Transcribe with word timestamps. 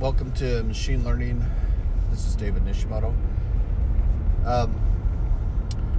welcome 0.00 0.32
to 0.32 0.62
Machine 0.62 1.04
Learning. 1.04 1.44
This 2.10 2.24
is 2.24 2.34
David 2.34 2.64
Nishimoto. 2.64 3.14
Um, 4.46 4.74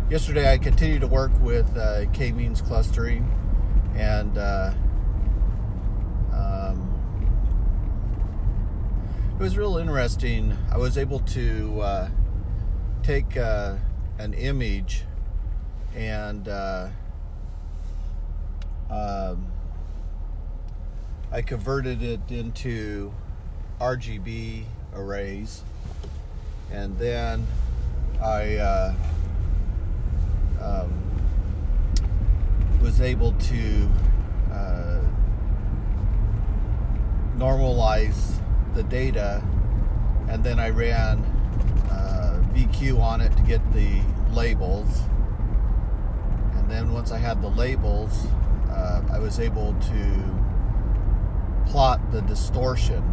yesterday, 0.10 0.52
I 0.52 0.58
continued 0.58 1.02
to 1.02 1.08
work 1.08 1.32
with 1.40 1.78
uh, 1.78 2.10
k-means 2.12 2.64
clustering, 2.64 3.30
and 3.96 4.36
uh, 4.40 4.74
um, 6.34 6.90
it 9.40 9.44
was 9.44 9.56
real 9.56 9.78
interesting. 9.78 10.58
I 10.72 10.80
was 10.80 10.98
able 10.98 11.20
to 11.20 11.82
uh, 11.82 12.10
take 13.04 13.38
uh, 13.38 13.76
an 14.18 14.34
image 14.34 15.04
and 15.96 16.48
uh, 16.48 16.88
um, 18.90 19.46
I 21.32 21.44
converted 21.44 22.02
it 22.02 22.22
into 22.30 23.14
RGB 23.82 24.64
arrays, 24.94 25.64
and 26.72 26.96
then 27.00 27.48
I 28.22 28.58
uh, 28.58 28.94
um, 30.62 30.94
was 32.80 33.02
able 33.02 33.32
to 33.32 33.90
uh, 34.54 35.02
normalize 37.38 38.40
the 38.76 38.84
data, 38.84 39.44
and 40.30 40.44
then 40.44 40.60
I 40.60 40.70
ran 40.70 41.18
uh, 41.90 42.40
VQ 42.54 43.00
on 43.00 43.20
it 43.20 43.36
to 43.36 43.42
get 43.42 43.62
the 43.74 44.00
labels. 44.32 45.02
And 46.54 46.70
then 46.70 46.94
once 46.94 47.12
I 47.12 47.18
had 47.18 47.42
the 47.42 47.50
labels, 47.50 48.28
uh, 48.70 49.02
I 49.12 49.18
was 49.18 49.40
able 49.40 49.74
to 49.74 51.66
plot 51.66 52.00
the 52.12 52.22
distortion 52.22 53.04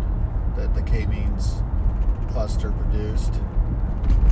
that 0.59 0.75
the 0.75 0.83
k-means 0.83 1.63
cluster 2.33 2.73
produced, 2.73 3.33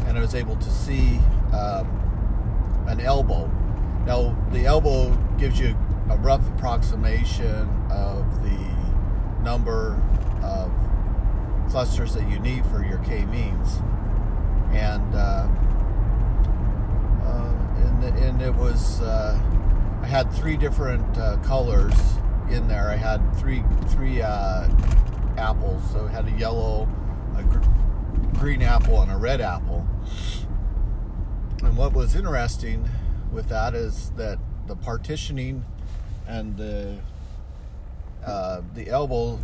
and 0.07 0.19
I 0.19 0.21
was 0.21 0.35
able 0.35 0.57
to 0.57 0.71
see 0.71 1.19
um, 1.53 1.87
an 2.89 3.01
elbow. 3.01 3.51
Now, 4.05 4.37
the 4.51 4.67
elbow 4.67 5.17
gives 5.39 5.59
you 5.59 5.77
a 6.11 6.17
rough 6.19 6.47
approximation 6.49 7.69
of 7.91 8.43
the 8.43 8.59
number 9.43 10.01
of 10.43 10.73
clusters 11.71 12.13
that 12.15 12.29
you 12.29 12.41
need 12.41 12.67
for 12.67 12.85
your 12.85 12.99
k-means, 12.99 13.81
and 14.73 15.15
uh, 15.15 15.49
uh, 17.23 17.55
and, 17.79 18.05
and 18.19 18.43
it 18.43 18.55
was 18.55 19.01
uh, 19.01 19.41
I 20.03 20.07
had 20.07 20.33
three 20.33 20.57
different 20.57 21.17
uh, 21.19 21.37
colors 21.39 21.95
in 22.51 22.67
there. 22.69 22.91
I 22.91 22.97
had 22.97 23.21
three 23.37 23.63
three 23.89 24.23
uh, 24.23 24.69
apples. 25.37 25.83
So 25.93 26.07
I 26.07 26.11
had 26.11 26.27
a 26.27 26.33
yellow, 26.33 26.89
a 27.37 27.43
gr- 27.43 28.39
green 28.39 28.63
apple, 28.63 29.01
and 29.03 29.11
a 29.11 29.17
red 29.17 29.41
apple. 29.41 29.87
And 31.63 31.77
what 31.77 31.93
was 31.93 32.15
interesting 32.15 32.89
with 33.33 33.49
that 33.49 33.75
is 33.75 34.11
that 34.17 34.39
the 34.67 34.77
partitioning 34.77 35.65
and 36.27 36.57
the 36.57 36.99
uh, 38.25 38.61
the 38.75 38.89
elbow 38.89 39.39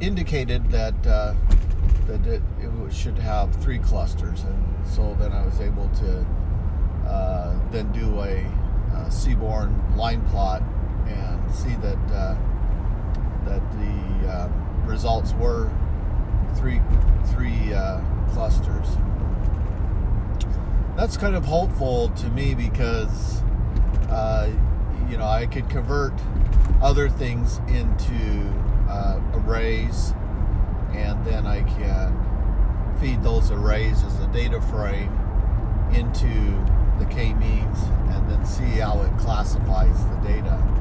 indicated 0.00 0.70
that 0.70 0.94
uh, 1.06 1.34
that 2.06 2.26
it, 2.26 2.42
it, 2.60 2.92
should 2.92 3.18
have 3.18 3.54
three 3.62 3.78
clusters, 3.78 4.42
and 4.42 4.86
so 4.86 5.14
then 5.18 5.32
I 5.32 5.44
was 5.44 5.60
able 5.60 5.88
to 5.88 6.26
uh, 7.08 7.54
then 7.70 7.90
do 7.92 8.20
a, 8.20 8.44
a 8.96 9.10
seaborn 9.10 9.96
line 9.96 10.24
plot 10.28 10.62
and 11.06 11.54
see 11.54 11.74
that 11.76 11.98
uh, 12.12 12.36
that 13.44 13.62
the 13.72 14.28
uh, 14.28 14.48
results 14.86 15.32
were 15.34 15.70
three 16.56 16.80
three 17.34 17.72
uh, 17.72 18.00
clusters. 18.32 18.88
That's 20.96 21.16
kind 21.16 21.34
of 21.34 21.44
hopeful 21.44 22.08
to 22.10 22.28
me 22.30 22.54
because 22.54 23.42
uh, 24.10 24.50
you 25.08 25.16
know 25.16 25.26
I 25.26 25.46
could 25.46 25.68
convert 25.68 26.12
other 26.80 27.08
things 27.08 27.58
into 27.68 28.52
uh, 28.88 29.20
arrays, 29.34 30.14
and 30.92 31.24
then 31.24 31.46
I 31.46 31.62
can 31.62 32.96
feed 33.00 33.22
those 33.22 33.50
arrays 33.50 34.02
as 34.04 34.20
a 34.20 34.26
data 34.28 34.60
frame 34.60 35.12
into 35.92 36.64
the 36.98 37.06
k-means 37.06 37.82
and 38.10 38.30
then 38.30 38.44
see 38.44 38.80
how 38.80 39.02
it 39.02 39.16
classifies 39.18 40.04
the 40.06 40.16
data. 40.16 40.73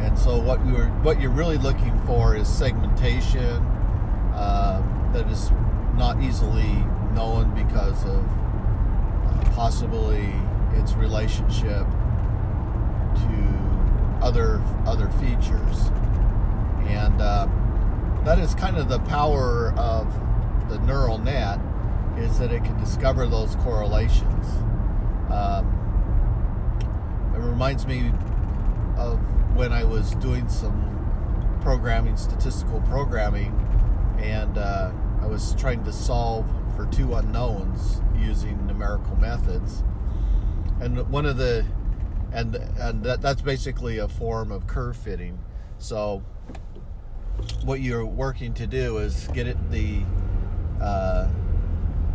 And 0.00 0.18
so 0.18 0.38
what 0.38 0.64
you're 0.66 0.88
what 1.02 1.20
you're 1.20 1.30
really 1.30 1.58
looking 1.58 1.98
for 2.06 2.34
is 2.34 2.48
segmentation 2.48 3.62
uh, 4.34 4.82
that 5.12 5.28
is 5.28 5.50
not 5.96 6.22
easily 6.22 6.72
known 7.14 7.54
because 7.54 8.04
of 8.04 8.24
uh, 8.26 9.50
possibly 9.54 10.32
its 10.74 10.94
relationship 10.94 11.86
to 13.14 14.20
other 14.22 14.62
other 14.86 15.08
features, 15.10 15.90
and 16.86 17.20
uh, 17.20 17.46
that 18.24 18.38
is 18.38 18.54
kind 18.54 18.76
of 18.76 18.88
the 18.88 19.00
power 19.00 19.74
of 19.76 20.06
the 20.70 20.78
neural 20.80 21.18
net 21.18 21.58
is 22.16 22.38
that 22.38 22.52
it 22.52 22.64
can 22.64 22.78
discover 22.78 23.26
those 23.26 23.56
correlations. 23.56 24.46
Um, 25.30 25.76
it 27.34 27.38
reminds 27.38 27.86
me 27.86 28.12
of 29.00 29.18
when 29.56 29.72
I 29.72 29.84
was 29.84 30.14
doing 30.16 30.48
some 30.48 31.58
programming, 31.62 32.16
statistical 32.16 32.80
programming, 32.82 33.52
and 34.18 34.56
uh, 34.58 34.92
I 35.20 35.26
was 35.26 35.54
trying 35.54 35.84
to 35.84 35.92
solve 35.92 36.46
for 36.76 36.86
two 36.86 37.14
unknowns 37.14 38.00
using 38.18 38.66
numerical 38.66 39.16
methods. 39.16 39.82
And 40.80 41.08
one 41.10 41.26
of 41.26 41.36
the 41.36 41.66
and 42.32 42.54
and 42.54 43.02
that, 43.04 43.20
that's 43.20 43.42
basically 43.42 43.98
a 43.98 44.08
form 44.08 44.52
of 44.52 44.66
curve 44.66 44.96
fitting. 44.96 45.38
So 45.78 46.22
what 47.64 47.80
you're 47.80 48.04
working 48.04 48.54
to 48.54 48.66
do 48.66 48.98
is 48.98 49.28
get 49.28 49.46
it 49.46 49.70
the 49.70 50.02
uh, 50.80 51.28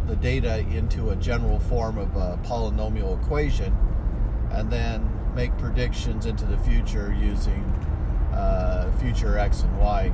the 0.08 0.16
data 0.16 0.60
into 0.60 1.10
a 1.10 1.16
general 1.16 1.60
form 1.60 1.98
of 1.98 2.16
a 2.16 2.40
polynomial 2.44 3.22
equation, 3.22 3.76
and 4.52 4.72
then 4.72 5.15
make 5.36 5.56
predictions 5.58 6.26
into 6.26 6.46
the 6.46 6.58
future 6.60 7.14
using 7.20 7.64
uh, 8.34 8.90
future 9.00 9.38
x 9.38 9.62
and 9.64 9.78
y 9.78 10.12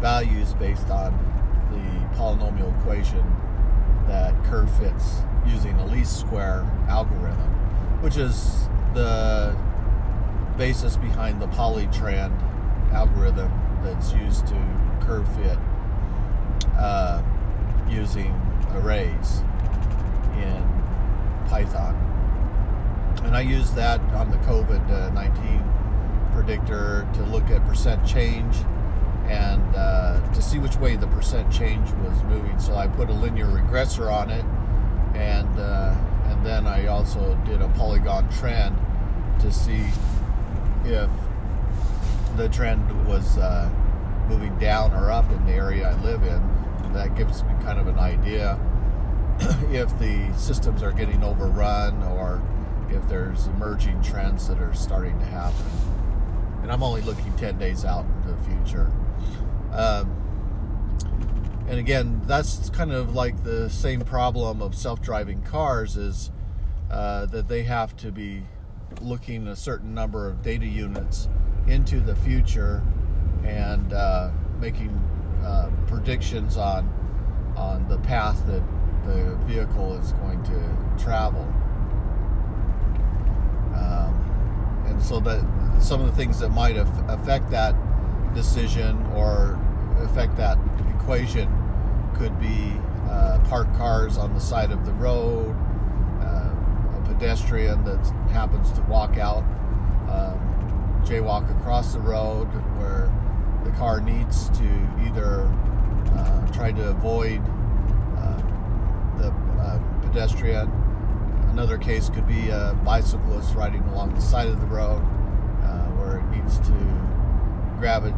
values 0.00 0.54
based 0.54 0.90
on 0.90 1.12
the 1.70 2.16
polynomial 2.18 2.76
equation 2.80 3.24
that 4.08 4.34
curve 4.44 4.70
fits 4.78 5.20
using 5.46 5.74
a 5.78 5.86
least 5.86 6.18
square 6.18 6.62
algorithm, 6.88 7.50
which 8.02 8.16
is 8.16 8.68
the 8.92 9.56
basis 10.58 10.96
behind 10.96 11.40
the 11.40 11.48
polytrend 11.48 12.38
algorithm 12.92 13.50
that's 13.82 14.12
used 14.12 14.46
to 14.46 14.54
curve 15.00 15.26
fit 15.36 15.58
uh, 16.76 17.22
using 17.88 18.32
arrays 18.74 19.42
in 20.36 20.64
Python 21.48 22.13
and 23.24 23.36
I 23.36 23.40
use 23.40 23.70
that 23.72 24.00
on 24.14 24.30
the 24.30 24.36
COVID 24.38 25.12
19 25.14 25.74
predictor 26.32 27.08
to 27.14 27.22
look 27.24 27.50
at 27.50 27.64
percent 27.66 28.06
change 28.06 28.56
and 29.26 29.62
uh, 29.74 30.20
to 30.32 30.42
see 30.42 30.58
which 30.58 30.76
way 30.76 30.96
the 30.96 31.06
percent 31.08 31.50
change 31.50 31.90
was 31.92 32.22
moving. 32.24 32.58
So 32.58 32.74
I 32.74 32.86
put 32.88 33.08
a 33.08 33.12
linear 33.12 33.46
regressor 33.46 34.12
on 34.12 34.30
it, 34.30 34.44
and 35.14 35.58
uh, 35.58 35.94
and 36.26 36.44
then 36.44 36.66
I 36.66 36.86
also 36.86 37.34
did 37.46 37.62
a 37.62 37.68
polygon 37.70 38.28
trend 38.30 38.76
to 39.40 39.52
see 39.52 39.86
if 40.84 41.10
the 42.36 42.48
trend 42.48 43.06
was 43.06 43.38
uh, 43.38 43.70
moving 44.28 44.56
down 44.58 44.92
or 44.92 45.10
up 45.10 45.30
in 45.30 45.46
the 45.46 45.52
area 45.52 45.88
I 45.88 46.02
live 46.02 46.22
in. 46.22 46.92
That 46.92 47.16
gives 47.16 47.42
me 47.42 47.52
kind 47.62 47.78
of 47.78 47.86
an 47.86 47.98
idea 47.98 48.58
if 49.72 49.98
the 49.98 50.32
systems 50.36 50.82
are 50.82 50.92
getting 50.92 51.24
overrun 51.24 52.02
or 52.04 52.42
if 52.90 53.06
there's 53.08 53.46
emerging 53.46 54.02
trends 54.02 54.48
that 54.48 54.58
are 54.60 54.74
starting 54.74 55.18
to 55.18 55.24
happen. 55.24 55.66
And 56.62 56.72
I'm 56.72 56.82
only 56.82 57.02
looking 57.02 57.34
10 57.36 57.58
days 57.58 57.84
out 57.84 58.04
into 58.04 58.32
the 58.32 58.42
future. 58.44 58.90
Um, 59.72 60.24
and 61.68 61.78
again, 61.78 62.22
that's 62.26 62.70
kind 62.70 62.92
of 62.92 63.14
like 63.14 63.42
the 63.42 63.70
same 63.70 64.00
problem 64.02 64.60
of 64.60 64.74
self-driving 64.74 65.42
cars 65.42 65.96
is 65.96 66.30
uh, 66.90 67.26
that 67.26 67.48
they 67.48 67.62
have 67.62 67.96
to 67.96 68.12
be 68.12 68.44
looking 69.00 69.48
a 69.48 69.56
certain 69.56 69.94
number 69.94 70.28
of 70.28 70.42
data 70.42 70.66
units 70.66 71.28
into 71.66 72.00
the 72.00 72.14
future 72.16 72.82
and 73.44 73.92
uh, 73.92 74.30
making 74.60 74.90
uh, 75.44 75.70
predictions 75.86 76.56
on 76.56 76.88
on 77.56 77.88
the 77.88 77.98
path 77.98 78.44
that 78.46 78.62
the 79.04 79.36
vehicle 79.46 79.94
is 79.94 80.12
going 80.12 80.42
to 80.42 81.02
travel. 81.02 81.46
Um, 83.74 84.84
and 84.86 85.02
so 85.02 85.20
that 85.20 85.44
some 85.80 86.00
of 86.00 86.06
the 86.06 86.12
things 86.12 86.38
that 86.40 86.50
might 86.50 86.76
affect 86.76 87.50
that 87.50 87.74
decision 88.34 89.04
or 89.14 89.58
affect 89.98 90.36
that 90.36 90.58
equation 90.98 91.48
could 92.16 92.38
be 92.40 92.72
uh, 93.08 93.38
parked 93.48 93.74
cars 93.76 94.16
on 94.18 94.32
the 94.34 94.40
side 94.40 94.70
of 94.70 94.86
the 94.86 94.92
road, 94.94 95.54
uh, 96.20 96.98
a 96.98 97.02
pedestrian 97.06 97.84
that 97.84 98.04
happens 98.30 98.72
to 98.72 98.80
walk 98.82 99.16
out, 99.18 99.44
um, 100.10 101.02
jaywalk 101.04 101.50
across 101.60 101.92
the 101.92 102.00
road 102.00 102.46
where 102.78 103.12
the 103.64 103.70
car 103.72 104.00
needs 104.00 104.48
to 104.50 104.64
either 105.06 105.42
uh, 106.16 106.52
try 106.52 106.72
to 106.72 106.88
avoid 106.88 107.40
uh, 108.18 108.42
the 109.18 109.28
uh, 109.60 109.78
pedestrian. 110.02 110.70
Another 111.54 111.78
case 111.78 112.08
could 112.08 112.26
be 112.26 112.48
a 112.48 112.76
bicyclist 112.84 113.54
riding 113.54 113.80
along 113.84 114.12
the 114.16 114.20
side 114.20 114.48
of 114.48 114.60
the 114.60 114.66
road 114.66 114.98
uh, 115.62 115.86
where 115.94 116.18
it 116.18 116.24
needs 116.36 116.58
to 116.58 116.72
grab 117.78 118.04
it, 118.04 118.12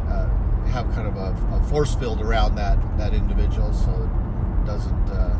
have 0.71 0.91
kind 0.95 1.07
of 1.07 1.15
a, 1.17 1.37
a, 1.55 1.63
force 1.69 1.93
field 1.93 2.19
around 2.19 2.55
that, 2.55 2.79
that 2.97 3.13
individual 3.13 3.71
so 3.73 3.91
it 3.91 4.65
doesn't 4.65 5.09
uh, 5.11 5.37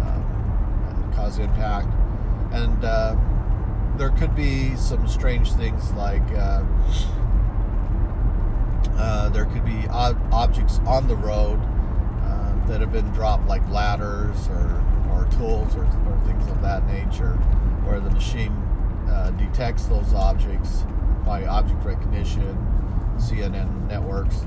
uh, 0.00 1.14
cause 1.14 1.38
impact. 1.38 1.88
And 2.52 2.82
uh, 2.82 3.14
there 3.98 4.08
could 4.12 4.34
be 4.34 4.74
some 4.76 5.06
strange 5.06 5.52
things 5.52 5.92
like 5.92 6.26
uh, 6.32 6.64
there 9.28 9.44
could 9.44 9.66
be 9.66 9.86
ob- 9.90 10.18
objects 10.32 10.80
on 10.86 11.06
the 11.06 11.16
road 11.16 11.60
uh, 12.22 12.66
that 12.66 12.80
have 12.80 12.92
been 12.92 13.10
dropped, 13.10 13.46
like 13.46 13.60
ladders 13.68 14.48
or 14.48 14.82
tools 15.32 15.74
or, 15.76 15.84
or 15.84 16.20
things 16.26 16.48
of 16.48 16.60
that 16.62 16.86
nature, 16.86 17.34
where 17.84 18.00
the 18.00 18.10
machine 18.10 18.52
uh, 19.08 19.30
detects 19.30 19.86
those 19.86 20.12
objects 20.14 20.84
by 21.24 21.46
object 21.46 21.84
recognition, 21.84 22.56
CNN 23.16 23.88
networks, 23.88 24.46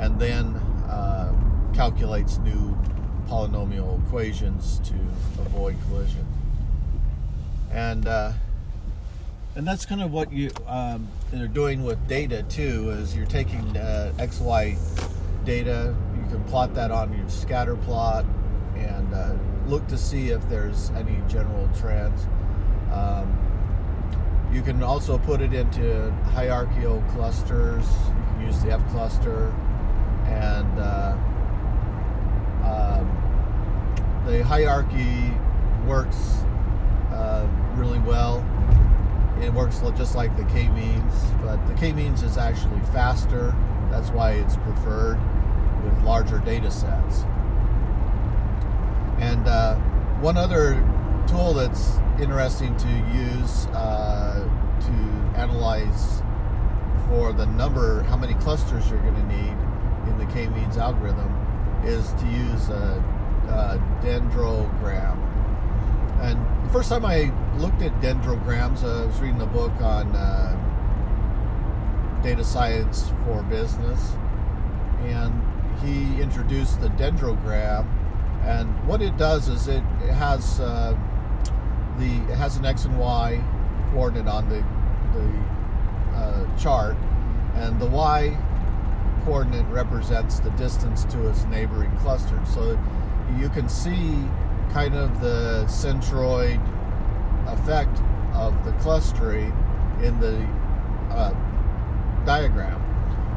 and 0.00 0.18
then 0.18 0.56
uh, 0.88 1.32
calculates 1.74 2.38
new 2.38 2.76
polynomial 3.28 4.04
equations 4.06 4.80
to 4.80 4.94
avoid 5.40 5.76
collision. 5.88 6.26
And 7.70 8.08
uh, 8.08 8.32
and 9.58 9.66
that's 9.66 9.84
kind 9.84 10.00
of 10.00 10.12
what 10.12 10.32
you 10.32 10.50
um, 10.66 11.08
are 11.36 11.48
doing 11.48 11.82
with 11.82 12.06
data 12.06 12.44
too 12.44 12.90
is 12.90 13.16
you're 13.16 13.26
taking 13.26 13.76
uh, 13.76 14.12
xy 14.18 14.78
data 15.44 15.94
you 16.16 16.30
can 16.30 16.44
plot 16.44 16.74
that 16.74 16.92
on 16.92 17.12
your 17.16 17.28
scatter 17.28 17.74
plot 17.74 18.24
and 18.76 19.12
uh, 19.12 19.34
look 19.68 19.86
to 19.86 19.98
see 19.98 20.30
if 20.30 20.46
there's 20.48 20.90
any 20.90 21.20
general 21.28 21.68
trends 21.78 22.26
um, 22.92 23.36
you 24.52 24.62
can 24.62 24.82
also 24.82 25.18
put 25.18 25.40
it 25.40 25.52
into 25.52 26.10
hierarchical 26.32 27.02
clusters 27.12 27.84
you 28.06 28.14
can 28.32 28.46
use 28.46 28.60
the 28.62 28.70
f 28.70 28.86
cluster 28.90 29.52
and 30.26 30.78
uh, 30.78 31.16
um, 32.64 34.24
the 34.26 34.42
hierarchy 34.44 35.32
works 35.86 36.44
uh, 37.12 37.46
really 37.76 37.98
well 38.00 38.44
it 39.42 39.52
works 39.52 39.80
just 39.96 40.16
like 40.16 40.36
the 40.36 40.44
k-means, 40.44 41.14
but 41.42 41.64
the 41.68 41.74
k-means 41.74 42.22
is 42.22 42.36
actually 42.36 42.80
faster. 42.92 43.54
That's 43.90 44.10
why 44.10 44.32
it's 44.32 44.56
preferred 44.56 45.18
with 45.84 46.02
larger 46.02 46.38
data 46.40 46.70
sets. 46.70 47.24
And 49.18 49.46
uh, 49.46 49.76
one 50.20 50.36
other 50.36 50.74
tool 51.26 51.54
that's 51.54 51.98
interesting 52.20 52.76
to 52.76 52.88
use 53.12 53.66
uh, 53.66 54.48
to 54.80 55.38
analyze 55.38 56.22
for 57.08 57.32
the 57.32 57.46
number, 57.46 58.02
how 58.04 58.16
many 58.16 58.34
clusters 58.34 58.88
you're 58.90 59.00
going 59.00 59.14
to 59.14 59.26
need 59.26 59.56
in 60.08 60.18
the 60.18 60.26
k-means 60.32 60.76
algorithm, 60.76 61.32
is 61.84 62.12
to 62.14 62.26
use 62.26 62.68
a, 62.68 63.02
a 63.48 63.78
dendrogram. 64.04 65.16
And 66.20 66.38
the 66.66 66.72
first 66.72 66.88
time 66.88 67.04
I 67.04 67.32
looked 67.58 67.82
at 67.82 67.92
dendrograms, 68.00 68.82
uh, 68.82 69.04
I 69.04 69.06
was 69.06 69.18
reading 69.20 69.40
a 69.40 69.46
book 69.46 69.72
on 69.80 70.14
uh, 70.14 70.54
data 72.22 72.44
science 72.44 73.10
for 73.24 73.42
business, 73.44 74.12
and 75.02 75.32
he 75.80 76.20
introduced 76.20 76.80
the 76.80 76.88
dendrogram. 76.88 77.86
And 78.44 78.68
what 78.86 79.02
it 79.02 79.16
does 79.16 79.48
is 79.48 79.68
it, 79.68 79.82
it 80.02 80.12
has 80.12 80.60
uh, 80.60 80.96
the 81.98 82.32
it 82.32 82.36
has 82.36 82.56
an 82.56 82.64
x 82.64 82.84
and 82.84 82.98
y 82.98 83.42
coordinate 83.92 84.28
on 84.28 84.48
the 84.48 84.64
the 85.12 86.16
uh, 86.16 86.56
chart, 86.56 86.96
and 87.54 87.80
the 87.80 87.86
y 87.86 88.36
coordinate 89.24 89.66
represents 89.66 90.40
the 90.40 90.50
distance 90.50 91.04
to 91.04 91.28
its 91.28 91.44
neighboring 91.44 91.94
cluster. 91.98 92.40
So 92.46 92.78
you 93.38 93.48
can 93.50 93.68
see 93.68 94.24
kind 94.72 94.94
of 94.94 95.20
the 95.20 95.64
centroid 95.66 96.60
effect 97.48 98.00
of 98.34 98.64
the 98.64 98.72
clustering 98.80 99.52
in 100.02 100.18
the 100.20 100.46
uh, 101.10 101.34
diagram. 102.24 102.80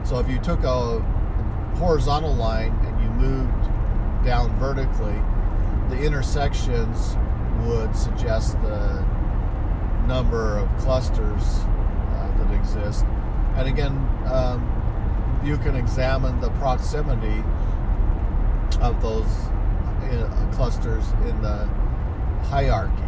So 0.06 0.20
if 0.20 0.30
you 0.30 0.40
took 0.40 0.64
a 0.64 1.00
horizontal 1.78 2.34
line 2.34 2.74
and 2.86 3.02
you 3.02 3.10
moved 3.10 3.70
down 4.24 4.58
vertically, 4.58 5.20
the 5.90 6.04
intersections 6.04 7.18
would 7.66 7.96
suggest 7.96 8.54
the 8.62 9.06
number 10.08 10.58
of 10.58 10.68
clusters 10.80 11.44
uh, 11.44 12.32
that 12.38 12.54
exist. 12.54 13.06
And 13.56 13.68
again, 13.68 13.96
um, 14.26 15.42
you 15.44 15.58
can 15.58 15.76
examine 15.76 16.40
the 16.40 16.50
proximity 16.52 17.44
of 18.80 19.02
those 19.02 19.26
uh, 19.26 20.52
clusters 20.54 21.12
in 21.28 21.42
the 21.42 21.66
hierarchy. 22.50 23.04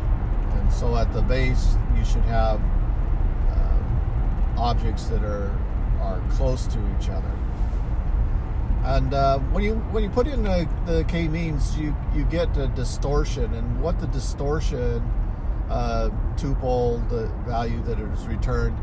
And 0.51 0.71
so 0.71 0.95
at 0.97 1.11
the 1.13 1.21
base, 1.21 1.77
you 1.97 2.05
should 2.05 2.23
have 2.23 2.61
uh, 3.49 4.61
objects 4.61 5.05
that 5.05 5.23
are 5.23 5.51
are 6.03 6.21
close 6.31 6.67
to 6.67 6.79
each 6.97 7.09
other. 7.09 7.31
And 8.83 9.13
uh, 9.13 9.39
when 9.39 9.63
you 9.63 9.75
when 9.91 10.03
you 10.03 10.09
put 10.09 10.27
in 10.27 10.43
the, 10.43 10.67
the 10.85 11.05
k 11.05 11.29
means, 11.29 11.77
you 11.77 11.95
you 12.13 12.25
get 12.25 12.55
a 12.57 12.67
distortion, 12.67 13.53
and 13.53 13.81
what 13.81 13.99
the 13.99 14.07
distortion 14.07 14.99
uh, 15.69 16.09
tuple, 16.35 17.07
the 17.09 17.27
value 17.49 17.81
that 17.83 17.97
is 17.97 18.27
returned, 18.27 18.77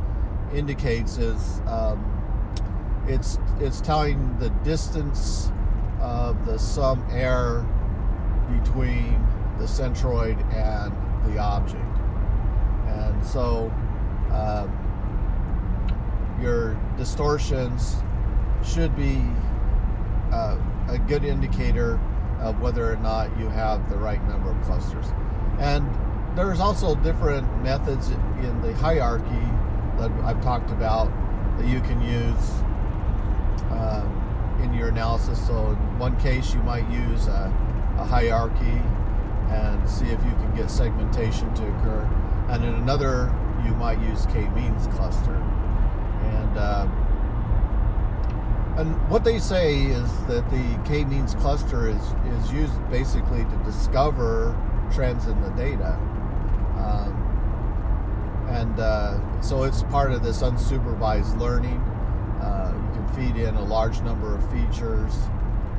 indicates 0.54 1.18
is 1.18 1.60
um, 1.66 3.04
it's 3.06 3.38
it's 3.60 3.82
telling 3.82 4.38
the 4.38 4.48
distance 4.64 5.52
of 6.00 6.46
the 6.46 6.58
sum 6.58 7.06
error 7.10 7.66
between 8.58 9.22
the 9.58 9.66
centroid 9.66 10.42
and 10.54 10.92
the 11.30 11.38
object. 11.38 11.84
And 12.86 13.26
so 13.26 13.70
um, 14.32 14.70
your 16.40 16.74
distortions 16.96 17.96
should 18.64 18.96
be 18.96 19.22
uh, 20.32 20.56
a 20.88 20.98
good 20.98 21.24
indicator 21.24 22.00
of 22.40 22.60
whether 22.60 22.90
or 22.90 22.96
not 22.96 23.36
you 23.38 23.48
have 23.48 23.88
the 23.90 23.96
right 23.96 24.22
number 24.28 24.50
of 24.50 24.62
clusters. 24.62 25.06
And 25.58 25.86
there's 26.36 26.60
also 26.60 26.94
different 26.94 27.62
methods 27.62 28.08
in 28.08 28.60
the 28.62 28.72
hierarchy 28.74 29.46
that 29.98 30.10
I've 30.24 30.42
talked 30.42 30.70
about 30.70 31.10
that 31.58 31.66
you 31.66 31.80
can 31.80 32.00
use 32.00 32.62
um, 33.70 34.58
in 34.62 34.72
your 34.72 34.88
analysis. 34.88 35.44
So 35.46 35.70
in 35.70 35.98
one 35.98 36.18
case, 36.20 36.54
you 36.54 36.62
might 36.62 36.88
use 36.90 37.26
a, 37.26 37.52
a 37.98 38.04
hierarchy 38.04 38.80
and 39.50 39.88
see 39.88 40.06
if 40.06 40.24
you 40.24 40.32
can 40.32 40.54
get 40.54 40.70
segmentation 40.70 41.52
to 41.54 41.62
occur. 41.62 42.08
And 42.48 42.64
in 42.64 42.74
another, 42.74 43.34
you 43.64 43.74
might 43.74 44.00
use 44.00 44.26
k-means 44.26 44.86
cluster. 44.88 45.34
And 45.34 46.56
uh, 46.56 46.86
and 48.80 49.10
what 49.10 49.24
they 49.24 49.38
say 49.38 49.82
is 49.82 50.10
that 50.24 50.48
the 50.50 50.80
k-means 50.86 51.34
cluster 51.34 51.88
is 51.88 52.02
is 52.40 52.52
used 52.52 52.90
basically 52.90 53.44
to 53.44 53.56
discover 53.64 54.56
trends 54.92 55.26
in 55.26 55.38
the 55.42 55.50
data. 55.50 55.92
Um, 56.78 58.46
and 58.48 58.80
uh, 58.80 59.42
so 59.42 59.64
it's 59.64 59.82
part 59.84 60.12
of 60.12 60.22
this 60.22 60.42
unsupervised 60.42 61.38
learning. 61.38 61.78
Uh, 62.40 62.72
you 62.74 62.94
can 62.94 63.08
feed 63.14 63.36
in 63.40 63.54
a 63.54 63.64
large 63.64 64.00
number 64.00 64.34
of 64.34 64.42
features, 64.50 65.14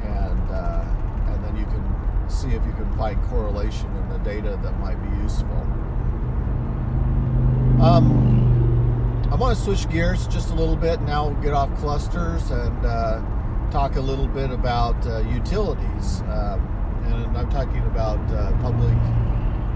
and 0.03 0.51
uh, 0.51 0.86
and 1.27 1.43
then 1.43 1.55
you 1.58 1.65
can 1.65 2.29
see 2.29 2.50
if 2.50 2.63
you 2.65 2.74
can 2.74 2.93
find 2.98 3.22
correlation 3.24 3.89
in 3.98 4.10
the 4.10 4.20
data 4.20 4.60
that 4.62 4.79
might 4.79 5.01
be 5.01 5.24
useful. 5.24 5.58
Um, 7.81 8.31
I 9.32 9.36
want 9.36 9.58
to 9.58 9.64
switch 9.64 9.90
gears 9.90 10.28
just 10.28 10.50
a 10.50 10.54
little 10.54 10.76
bit 10.76 11.02
now, 11.02 11.30
get 11.42 11.54
off 11.54 11.74
clusters 11.80 12.52
and 12.52 12.86
uh, 12.86 13.22
talk 13.72 13.96
a 13.96 14.02
little 14.02 14.28
bit 14.28 14.52
about 14.52 15.08
uh, 15.08 15.20
utilities. 15.20 16.20
Um, 16.24 16.68
and 17.06 17.38
I'm 17.38 17.50
talking 17.50 17.82
about 17.84 18.20
uh, 18.30 18.52
public 18.62 18.98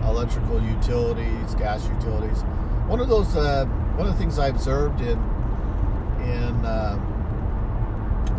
electrical 0.03 0.61
utilities, 0.61 1.55
gas 1.55 1.87
utilities. 1.87 2.41
One 2.87 2.99
of 2.99 3.07
those, 3.07 3.33
uh, 3.37 3.65
one 3.95 4.05
of 4.05 4.13
the 4.13 4.19
things 4.19 4.37
I 4.39 4.47
observed 4.47 4.99
in 4.99 5.17
in 6.19 6.65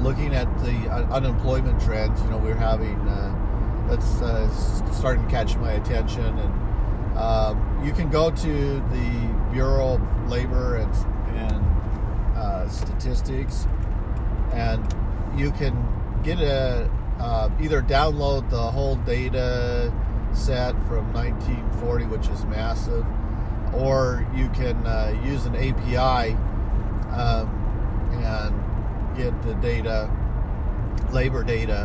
looking 0.00 0.35
at 0.35 0.46
the 0.58 0.90
unemployment 1.11 1.80
trends, 1.80 2.20
you 2.23 2.28
know, 2.28 2.38
we're 2.38 2.54
having 2.54 3.00
uh, 3.08 3.87
that's 3.88 4.20
uh, 4.20 4.50
starting 4.92 5.25
to 5.25 5.30
catch 5.30 5.56
my 5.56 5.73
attention, 5.73 6.38
and 6.38 7.18
um, 7.18 7.85
you 7.85 7.92
can 7.92 8.11
go 8.11 8.30
to 8.30 8.80
the 8.90 9.35
Bureau 9.56 9.94
of 9.94 10.28
Labor 10.28 10.76
and, 10.76 10.94
and 11.34 12.36
uh, 12.36 12.68
Statistics, 12.68 13.66
and 14.52 14.84
you 15.34 15.50
can 15.50 15.75
get 16.22 16.38
a 16.40 16.90
uh, 17.18 17.48
either 17.58 17.80
download 17.80 18.50
the 18.50 18.60
whole 18.70 18.96
data 18.96 19.90
set 20.34 20.72
from 20.84 21.10
1940, 21.14 22.04
which 22.04 22.28
is 22.28 22.44
massive, 22.44 23.06
or 23.72 24.26
you 24.36 24.50
can 24.50 24.76
uh, 24.86 25.18
use 25.25 25.46
an 25.46 25.56
API 25.56 26.34
um, 27.14 27.48
and 28.12 29.16
get 29.16 29.40
the 29.42 29.54
data, 29.54 30.10
labor 31.12 31.42
data, 31.42 31.84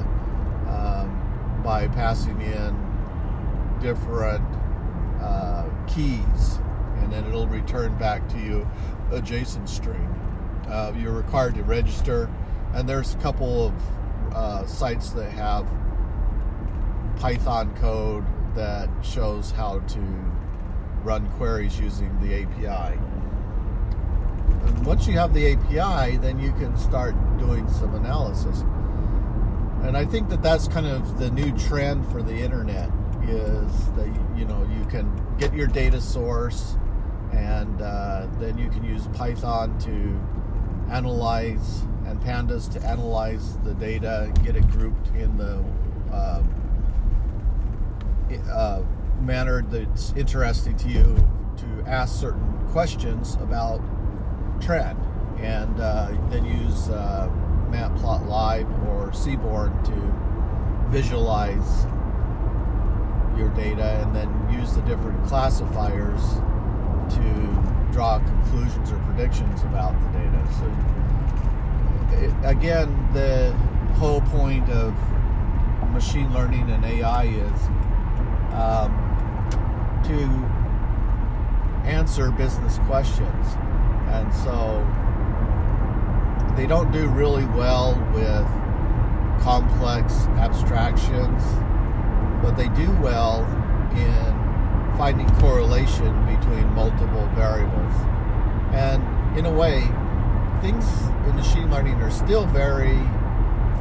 um, 0.67 1.61
by 1.63 1.87
passing 1.87 2.41
in 2.41 3.79
different 3.81 4.43
uh, 5.21 5.69
keys, 5.87 6.59
and 7.01 7.11
then 7.11 7.25
it'll 7.25 7.47
return 7.47 7.97
back 7.97 8.27
to 8.29 8.39
you 8.39 8.67
a 9.11 9.21
JSON 9.21 9.67
string. 9.67 10.07
Uh, 10.67 10.93
you're 10.97 11.13
required 11.13 11.55
to 11.55 11.63
register, 11.63 12.29
and 12.73 12.87
there's 12.87 13.13
a 13.13 13.17
couple 13.17 13.67
of 13.67 14.33
uh, 14.33 14.65
sites 14.65 15.09
that 15.11 15.29
have 15.31 15.67
Python 17.17 17.75
code 17.75 18.25
that 18.55 18.89
shows 19.03 19.51
how 19.51 19.79
to 19.79 19.99
run 21.03 21.29
queries 21.31 21.79
using 21.79 22.17
the 22.21 22.43
API. 22.43 22.97
And 24.65 24.85
once 24.85 25.07
you 25.07 25.13
have 25.13 25.33
the 25.33 25.53
API, 25.53 26.17
then 26.17 26.39
you 26.39 26.51
can 26.53 26.77
start 26.77 27.15
doing 27.37 27.69
some 27.69 27.95
analysis. 27.95 28.61
And 29.83 29.97
I 29.97 30.05
think 30.05 30.29
that 30.29 30.43
that's 30.43 30.67
kind 30.67 30.85
of 30.85 31.19
the 31.19 31.31
new 31.31 31.57
trend 31.57 32.09
for 32.11 32.21
the 32.21 32.35
internet 32.35 32.89
is 33.23 33.91
that 33.91 34.07
you 34.35 34.45
know 34.45 34.67
you 34.77 34.85
can 34.85 35.09
get 35.37 35.53
your 35.53 35.67
data 35.67 36.01
source 36.01 36.75
and 37.31 37.81
uh, 37.81 38.27
then 38.39 38.57
you 38.57 38.69
can 38.69 38.83
use 38.83 39.07
Python 39.13 39.77
to 39.79 40.19
analyze 40.91 41.83
and 42.05 42.19
pandas 42.21 42.71
to 42.71 42.85
analyze 42.87 43.57
the 43.59 43.73
data, 43.75 44.31
get 44.43 44.55
it 44.55 44.67
grouped 44.69 45.07
in 45.15 45.37
the 45.37 45.63
uh, 46.11 46.43
uh, 48.51 48.83
manner 49.21 49.61
that's 49.61 50.11
interesting 50.13 50.75
to 50.77 50.89
you 50.89 51.15
to 51.57 51.83
ask 51.87 52.19
certain 52.19 52.67
questions 52.69 53.35
about 53.35 53.81
trend, 54.61 54.99
and 55.39 55.79
uh, 55.79 56.11
then 56.29 56.45
use 56.45 56.89
uh, 56.89 57.29
Matplotlib 57.69 58.67
or 58.87 59.13
Seaborn 59.13 59.71
to 59.83 60.89
visualize 60.89 61.85
your 63.37 63.49
data, 63.49 64.01
and 64.01 64.15
then 64.15 64.29
use 64.51 64.73
the 64.73 64.81
different 64.81 65.23
classifiers 65.25 66.21
to 67.15 67.91
draw 67.91 68.19
conclusions 68.19 68.91
or 68.91 68.99
predictions 68.99 69.61
about 69.63 69.93
the 70.01 70.19
data. 70.19 70.47
So, 70.59 70.67
it, 72.17 72.49
again, 72.49 73.09
the 73.13 73.51
whole 73.95 74.21
point 74.21 74.69
of 74.69 74.93
machine 75.91 76.33
learning 76.33 76.69
and 76.69 76.83
AI 76.85 77.25
is 77.25 77.61
um, 78.53 78.91
to 80.05 80.61
answer 81.87 82.31
business 82.31 82.77
questions. 82.79 83.45
And 84.07 84.33
so 84.33 84.85
they 86.55 86.67
don't 86.67 86.91
do 86.91 87.07
really 87.09 87.45
well 87.45 87.95
with 88.13 88.47
complex 89.41 90.13
abstractions, 90.37 91.43
but 92.43 92.55
they 92.55 92.69
do 92.69 92.91
well 93.01 93.45
in 93.95 94.40
finding 94.97 95.29
correlation 95.39 96.13
between 96.25 96.67
multiple 96.73 97.27
variables. 97.35 97.93
And 98.73 99.37
in 99.37 99.45
a 99.45 99.51
way, 99.51 99.81
things 100.61 100.85
in 101.27 101.35
machine 101.35 101.69
learning 101.69 101.95
are 102.01 102.11
still 102.11 102.45
very 102.47 102.97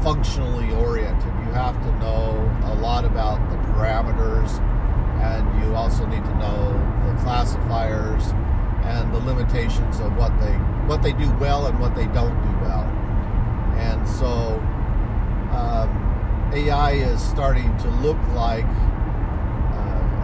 functionally 0.03 0.73
oriented. 0.75 1.33
You 1.47 1.53
have 1.53 1.81
to 1.83 1.99
know 1.99 2.33
a 2.65 2.75
lot 2.75 3.05
about 3.05 3.39
the 3.51 3.57
parameters, 3.73 4.59
and 5.21 5.63
you 5.63 5.75
also 5.75 6.07
need 6.07 6.25
to 6.25 6.35
know 6.39 6.73
the 7.07 7.23
classifiers 7.23 8.33
and 8.85 9.15
the 9.15 9.19
limitations 9.21 10.01
of 10.01 10.17
what 10.17 10.39
they 10.41 10.55
what 10.89 11.03
they 11.03 11.13
do 11.13 11.31
well 11.35 11.67
and 11.67 11.79
what 11.79 11.95
they 11.95 12.07
don't 12.07 12.35
do 12.43 12.65
well. 12.65 12.85
And 13.77 14.09
so 14.09 14.59
um, 15.53 16.51
AI 16.53 16.93
is 16.93 17.23
starting 17.23 17.77
to 17.79 17.89
look 17.89 18.19
like 18.29 18.67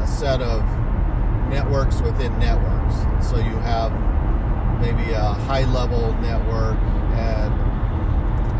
set 0.06 0.40
of 0.40 0.62
networks 1.48 2.00
within 2.00 2.38
networks. 2.38 2.94
So 3.28 3.36
you 3.36 3.56
have 3.64 3.92
maybe 4.80 5.12
a 5.12 5.20
high 5.20 5.64
level 5.64 6.12
network 6.20 6.76
and 7.16 7.52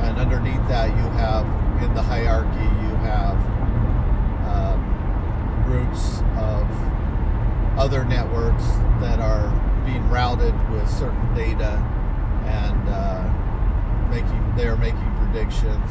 and 0.03 0.19
underneath 0.19 0.67
that 0.69 0.89
you 0.89 1.11
have 1.13 1.47
in 1.83 1.93
the 1.95 2.03
hierarchy 2.03 2.65
you 2.83 2.95
have 3.05 3.37
um, 4.47 5.63
groups 5.67 6.21
of 6.39 6.67
other 7.79 8.05
networks 8.05 8.65
that 9.01 9.19
are 9.19 9.51
being 9.85 10.09
routed 10.09 10.55
with 10.71 10.89
certain 10.89 11.35
data 11.35 11.73
and 12.47 12.89
uh, 12.89 14.09
making 14.09 14.57
they 14.57 14.67
are 14.67 14.77
making 14.77 15.15
predictions 15.19 15.91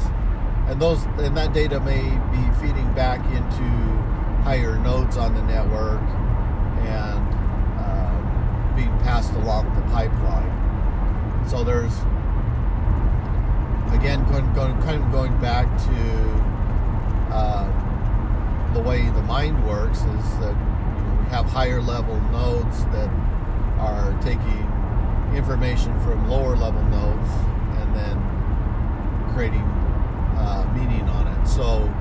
and 0.68 0.82
those 0.82 1.04
and 1.20 1.38
that 1.38 1.54
data 1.54 1.80
may 1.80 2.02
be 2.32 2.60
feeding 2.60 2.92
back 2.94 3.20
into 3.32 4.15
higher 4.46 4.78
nodes 4.78 5.18
on 5.18 5.34
the 5.34 5.42
network 5.42 6.00
and 6.86 7.34
uh, 7.82 8.76
being 8.76 8.96
passed 9.00 9.34
along 9.34 9.66
the 9.74 9.82
pipeline 9.92 11.48
so 11.50 11.64
there's 11.64 11.96
again 13.92 14.24
going, 14.30 14.54
going 14.54 14.80
kind 14.84 15.04
of 15.04 15.12
going 15.12 15.36
back 15.42 15.66
to 15.80 16.56
uh, 17.34 18.74
the 18.76 18.82
way 18.82 19.10
the 19.10 19.22
mind 19.24 19.68
works 19.68 20.00
is 20.00 20.40
that 20.40 20.54
we 20.54 21.30
have 21.32 21.48
higher 21.48 21.82
level 21.82 22.22
nodes 22.30 22.86
that 22.86 23.10
are 23.80 24.16
taking 24.22 24.72
information 25.36 26.00
from 26.02 26.30
lower 26.30 26.56
level 26.56 26.84
nodes 26.84 27.30
and 27.80 27.96
then 27.96 28.16
creating 29.34 29.62
uh, 30.38 30.72
meaning 30.76 31.10
on 31.10 31.28
it. 31.28 31.48
So, 31.48 31.92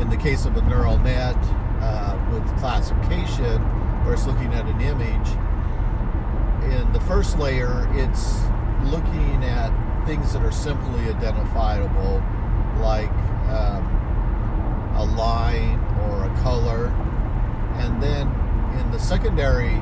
in 0.00 0.10
the 0.10 0.16
case 0.16 0.46
of 0.46 0.56
a 0.56 0.62
neural 0.62 0.98
net 0.98 1.36
uh, 1.80 2.30
with 2.32 2.46
classification, 2.58 3.60
where 4.04 4.14
it's 4.14 4.26
looking 4.26 4.52
at 4.54 4.66
an 4.66 4.80
image, 4.80 5.28
in 6.72 6.92
the 6.92 7.00
first 7.00 7.38
layer, 7.38 7.88
it's 7.94 8.40
looking 8.84 9.44
at 9.44 9.70
things 10.06 10.32
that 10.32 10.42
are 10.42 10.52
simply 10.52 11.00
identifiable, 11.08 12.22
like 12.80 13.10
um, 13.50 13.84
a 14.96 15.04
line 15.16 15.78
or 16.02 16.24
a 16.24 16.42
color. 16.42 16.88
And 17.76 18.02
then 18.02 18.28
in 18.80 18.90
the 18.90 18.98
secondary 18.98 19.80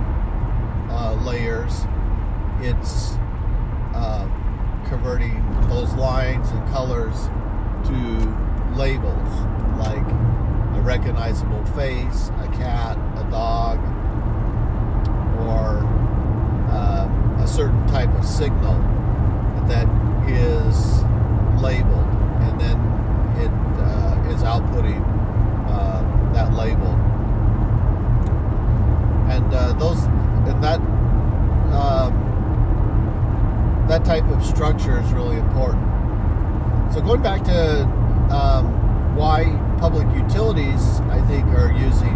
uh, 0.90 1.14
layers, 1.24 1.84
it's 2.60 3.14
uh, 3.94 4.28
converting 4.88 5.42
those 5.68 5.92
lines 5.94 6.50
and 6.50 6.68
colors 6.68 7.28
to 7.88 8.74
labels 8.76 9.30
like 9.78 10.04
a 10.74 10.80
recognizable 10.82 11.64
face, 11.66 12.30
a 12.40 12.48
cat, 12.56 12.96
a 13.16 13.30
dog, 13.30 13.78
or 15.46 15.82
uh, 16.70 17.42
a 17.42 17.46
certain 17.46 17.86
type 17.88 18.12
of 18.14 18.24
signal 18.24 18.74
that 19.68 19.88
is 20.28 21.02
labeled 21.62 22.04
and 22.42 22.60
then 22.60 22.76
it 23.38 23.50
uh, 23.80 24.34
is 24.34 24.42
outputting 24.42 25.02
uh, 25.68 26.32
that 26.32 26.52
label. 26.54 26.94
And 29.30 29.52
uh, 29.54 29.72
those 29.74 30.04
and 30.04 30.62
that 30.62 30.80
um, 31.74 32.24
that 33.88 34.04
type 34.04 34.24
of 34.24 34.44
structure 34.44 35.00
is 35.00 35.12
really 35.12 35.36
important. 35.36 35.82
So 36.92 37.00
going 37.00 37.22
back 37.22 37.42
to 37.44 37.82
um, 38.30 38.83
why 39.14 39.44
public 39.78 40.06
utilities, 40.14 41.00
I 41.10 41.20
think, 41.26 41.46
are 41.48 41.72
using 41.72 42.14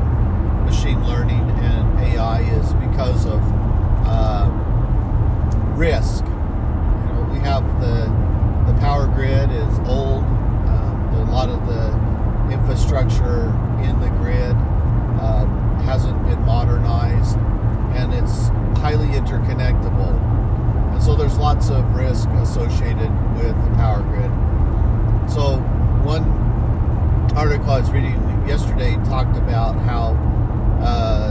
machine 0.64 1.02
learning 1.06 1.50
and 1.50 2.00
AI 2.00 2.40
is 2.42 2.74
because 2.74 3.26
of 3.26 3.40
uh, 4.06 4.50
risk 5.76 6.24
we 7.30 7.38
have 7.40 7.62
the 7.80 8.06
the 8.70 8.78
power 8.80 9.06
grid 9.06 9.50
is 9.50 9.78
old. 9.80 10.24
Um, 10.24 11.14
a 11.14 11.30
lot 11.30 11.48
of 11.48 11.66
the 11.66 12.52
infrastructure 12.52 13.46
in 13.82 13.98
the 14.00 14.10
grid 14.18 14.52
um, 15.20 15.80
hasn't 15.84 16.22
been 16.26 16.40
modernized, 16.42 17.36
and 17.96 18.12
it's 18.12 18.48
highly 18.80 19.08
interconnectable. 19.08 20.12
And 20.92 21.02
so 21.02 21.14
there's 21.14 21.38
lots 21.38 21.70
of 21.70 21.84
risk 21.94 22.28
associated 22.30 23.10
with 23.36 23.54
the 23.64 23.70
power 23.76 24.02
grid 24.02 24.30
article 27.38 27.70
I 27.70 27.78
was 27.78 27.90
reading 27.92 28.14
yesterday 28.48 28.96
talked 29.04 29.36
about 29.36 29.76
how 29.82 30.14
uh, 30.82 31.27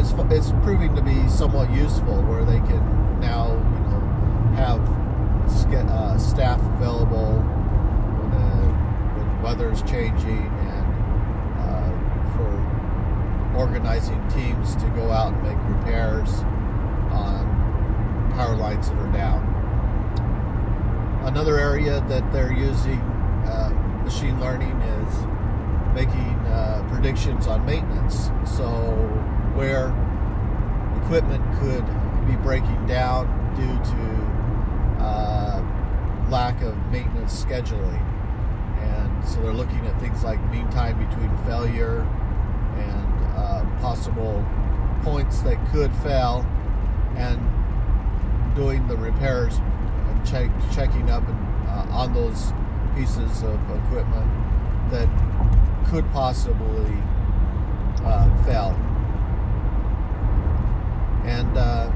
it's 0.00 0.12
it's 0.30 0.50
proving 0.62 0.94
to 0.96 1.02
be 1.02 1.28
somewhat 1.28 1.70
useful, 1.70 2.22
where 2.22 2.44
they 2.44 2.58
can 2.60 3.20
now 3.20 3.52
you 3.52 3.84
know 3.90 4.00
have 4.56 4.80
uh, 5.90 6.16
staff 6.16 6.58
available 6.76 7.34
when, 7.36 8.30
the, 8.30 8.40
when 9.18 9.42
weather's 9.42 9.82
changing 9.82 10.46
and 10.46 10.86
uh, 11.60 11.92
for 12.32 13.58
organizing 13.58 14.26
teams 14.28 14.74
to 14.76 14.88
go 14.90 15.10
out 15.10 15.34
and 15.34 15.42
make 15.42 15.58
repairs 15.76 16.30
on 17.12 18.30
power 18.34 18.56
lines 18.56 18.88
that 18.88 18.96
are 18.96 19.12
down. 19.12 19.46
Another 21.24 21.58
area 21.58 22.00
that 22.08 22.32
they're 22.32 22.52
using 22.52 23.00
uh, 23.44 23.68
machine 24.02 24.40
learning 24.40 24.80
is 24.80 25.14
making 25.94 26.34
uh, 26.46 26.86
predictions 26.90 27.46
on 27.46 27.66
maintenance. 27.66 28.30
So 28.46 28.66
where 29.54 29.92
equipment 31.04 31.44
could 31.58 31.84
be 32.26 32.36
breaking 32.42 32.86
down 32.86 33.26
due 33.56 33.78
to 33.90 35.04
uh, 35.04 35.62
lack 36.30 36.60
of 36.62 36.76
maintenance 36.90 37.44
scheduling. 37.44 38.00
And 38.80 39.28
so 39.28 39.40
they're 39.42 39.52
looking 39.52 39.84
at 39.86 40.00
things 40.00 40.24
like 40.24 40.40
mean 40.50 40.68
time 40.70 40.98
between 41.08 41.36
failure 41.44 42.00
and 42.76 43.36
uh, 43.36 43.64
possible 43.80 44.44
points 45.02 45.40
that 45.40 45.58
could 45.72 45.94
fail 45.96 46.46
and 47.16 47.40
doing 48.54 48.86
the 48.88 48.96
repairs 48.96 49.56
and 49.56 50.26
check, 50.26 50.50
checking 50.72 51.10
up 51.10 51.26
and, 51.28 51.68
uh, 51.68 51.86
on 51.90 52.12
those 52.14 52.52
pieces 52.94 53.42
of 53.42 53.58
equipment 53.84 54.30
that 54.90 55.08
could 55.88 56.10
possibly 56.12 56.96
uh, 58.04 58.44
fail. 58.44 58.76
And 61.30 61.56
uh, 61.56 61.88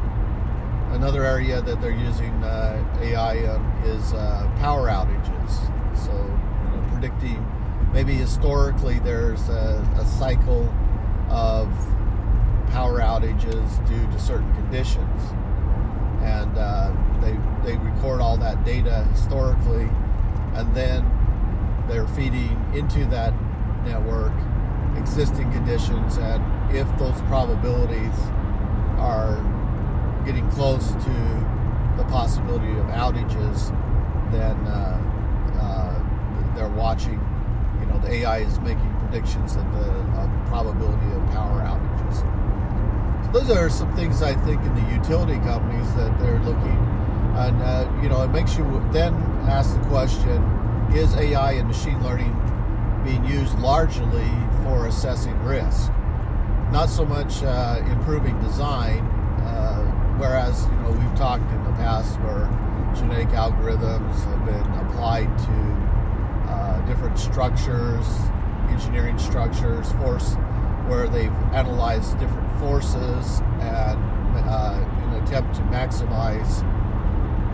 another 0.92 1.24
area 1.24 1.60
that 1.60 1.80
they're 1.80 1.90
using 1.90 2.32
uh, 2.44 2.98
AI 3.00 3.34
is 3.84 4.12
uh, 4.12 4.48
power 4.60 4.86
outages. 4.88 5.50
So, 5.98 6.12
you 6.12 6.76
know, 6.76 6.88
predicting 6.92 7.44
maybe 7.92 8.14
historically 8.14 9.00
there's 9.00 9.48
a, 9.48 9.84
a 9.98 10.04
cycle 10.04 10.72
of 11.30 11.68
power 12.70 13.00
outages 13.00 13.86
due 13.88 14.06
to 14.12 14.20
certain 14.20 14.52
conditions, 14.54 15.20
and 16.22 16.56
uh, 16.56 16.92
they 17.20 17.36
they 17.64 17.76
record 17.78 18.20
all 18.20 18.36
that 18.36 18.64
data 18.64 19.04
historically, 19.12 19.90
and 20.54 20.74
then 20.76 21.04
they're 21.88 22.08
feeding 22.08 22.56
into 22.72 23.04
that 23.06 23.34
network 23.84 24.32
existing 24.96 25.50
conditions, 25.50 26.18
and 26.18 26.40
if 26.74 26.86
those 26.98 27.20
probabilities 27.22 28.14
are 29.04 29.36
getting 30.24 30.48
close 30.50 30.92
to 30.92 31.14
the 31.98 32.04
possibility 32.04 32.70
of 32.78 32.86
outages, 32.86 33.68
then 34.32 34.56
uh, 34.66 34.98
uh, 35.60 36.56
they're 36.56 36.70
watching. 36.70 37.20
You 37.80 37.86
know, 37.86 37.98
the 37.98 38.10
AI 38.12 38.38
is 38.38 38.58
making 38.60 38.90
predictions 39.00 39.56
of 39.56 39.64
the 39.72 40.04
probability 40.46 41.06
of 41.12 41.20
power 41.30 41.60
outages. 41.60 42.16
So 43.26 43.38
those 43.38 43.50
are 43.50 43.68
some 43.68 43.94
things 43.94 44.22
I 44.22 44.34
think 44.46 44.62
in 44.62 44.74
the 44.74 44.94
utility 44.94 45.38
companies 45.40 45.92
that 45.96 46.18
they're 46.18 46.40
looking, 46.40 46.78
and 47.36 47.60
uh, 47.62 48.00
you 48.02 48.08
know, 48.08 48.22
it 48.22 48.28
makes 48.28 48.56
you 48.56 48.64
then 48.90 49.12
ask 49.48 49.74
the 49.74 49.86
question: 49.88 50.42
Is 50.94 51.14
AI 51.14 51.52
and 51.52 51.68
machine 51.68 52.02
learning 52.02 52.32
being 53.04 53.24
used 53.26 53.58
largely 53.58 54.30
for 54.62 54.86
assessing 54.86 55.38
risk? 55.42 55.92
Not 56.74 56.90
so 56.90 57.04
much 57.04 57.40
uh, 57.44 57.80
improving 57.88 58.36
design, 58.40 59.06
uh, 59.46 59.84
whereas 60.18 60.66
you 60.66 60.72
know 60.78 60.90
we've 60.90 61.16
talked 61.16 61.48
in 61.52 61.62
the 61.62 61.70
past 61.74 62.18
where 62.18 62.50
genetic 62.96 63.28
algorithms 63.28 64.12
have 64.24 64.44
been 64.44 64.84
applied 64.84 65.30
to 65.38 66.52
uh, 66.52 66.84
different 66.84 67.16
structures, 67.16 68.04
engineering 68.70 69.16
structures, 69.20 69.92
force, 69.92 70.34
where 70.88 71.06
they've 71.06 71.30
analyzed 71.54 72.18
different 72.18 72.50
forces 72.58 73.38
and 73.60 73.96
uh, 74.36 74.74
in 75.04 75.14
an 75.14 75.22
attempt 75.22 75.54
to 75.54 75.62
maximize 75.70 76.64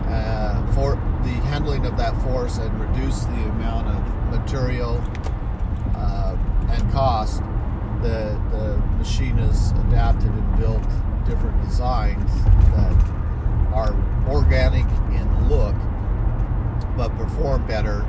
uh, 0.07 0.73
for 0.73 0.95
the 1.21 1.35
handling 1.45 1.85
of 1.85 1.95
that 1.95 2.19
force 2.23 2.57
and 2.57 2.81
reduce 2.81 3.25
the 3.25 3.43
amount 3.49 3.87
of 3.87 4.39
material 4.39 4.95
and 6.71 6.91
cost. 6.91 7.43
The, 8.01 8.39
the 8.51 8.77
machine 8.97 9.37
is 9.39 9.71
adapted 9.71 10.29
and 10.31 10.59
built 10.59 10.83
different 11.25 11.61
designs 11.63 12.31
that 12.75 13.11
are 13.73 13.95
organic 14.27 14.85
in 15.13 15.49
look 15.49 15.75
but 16.97 17.15
perform 17.17 17.65
better 17.67 18.05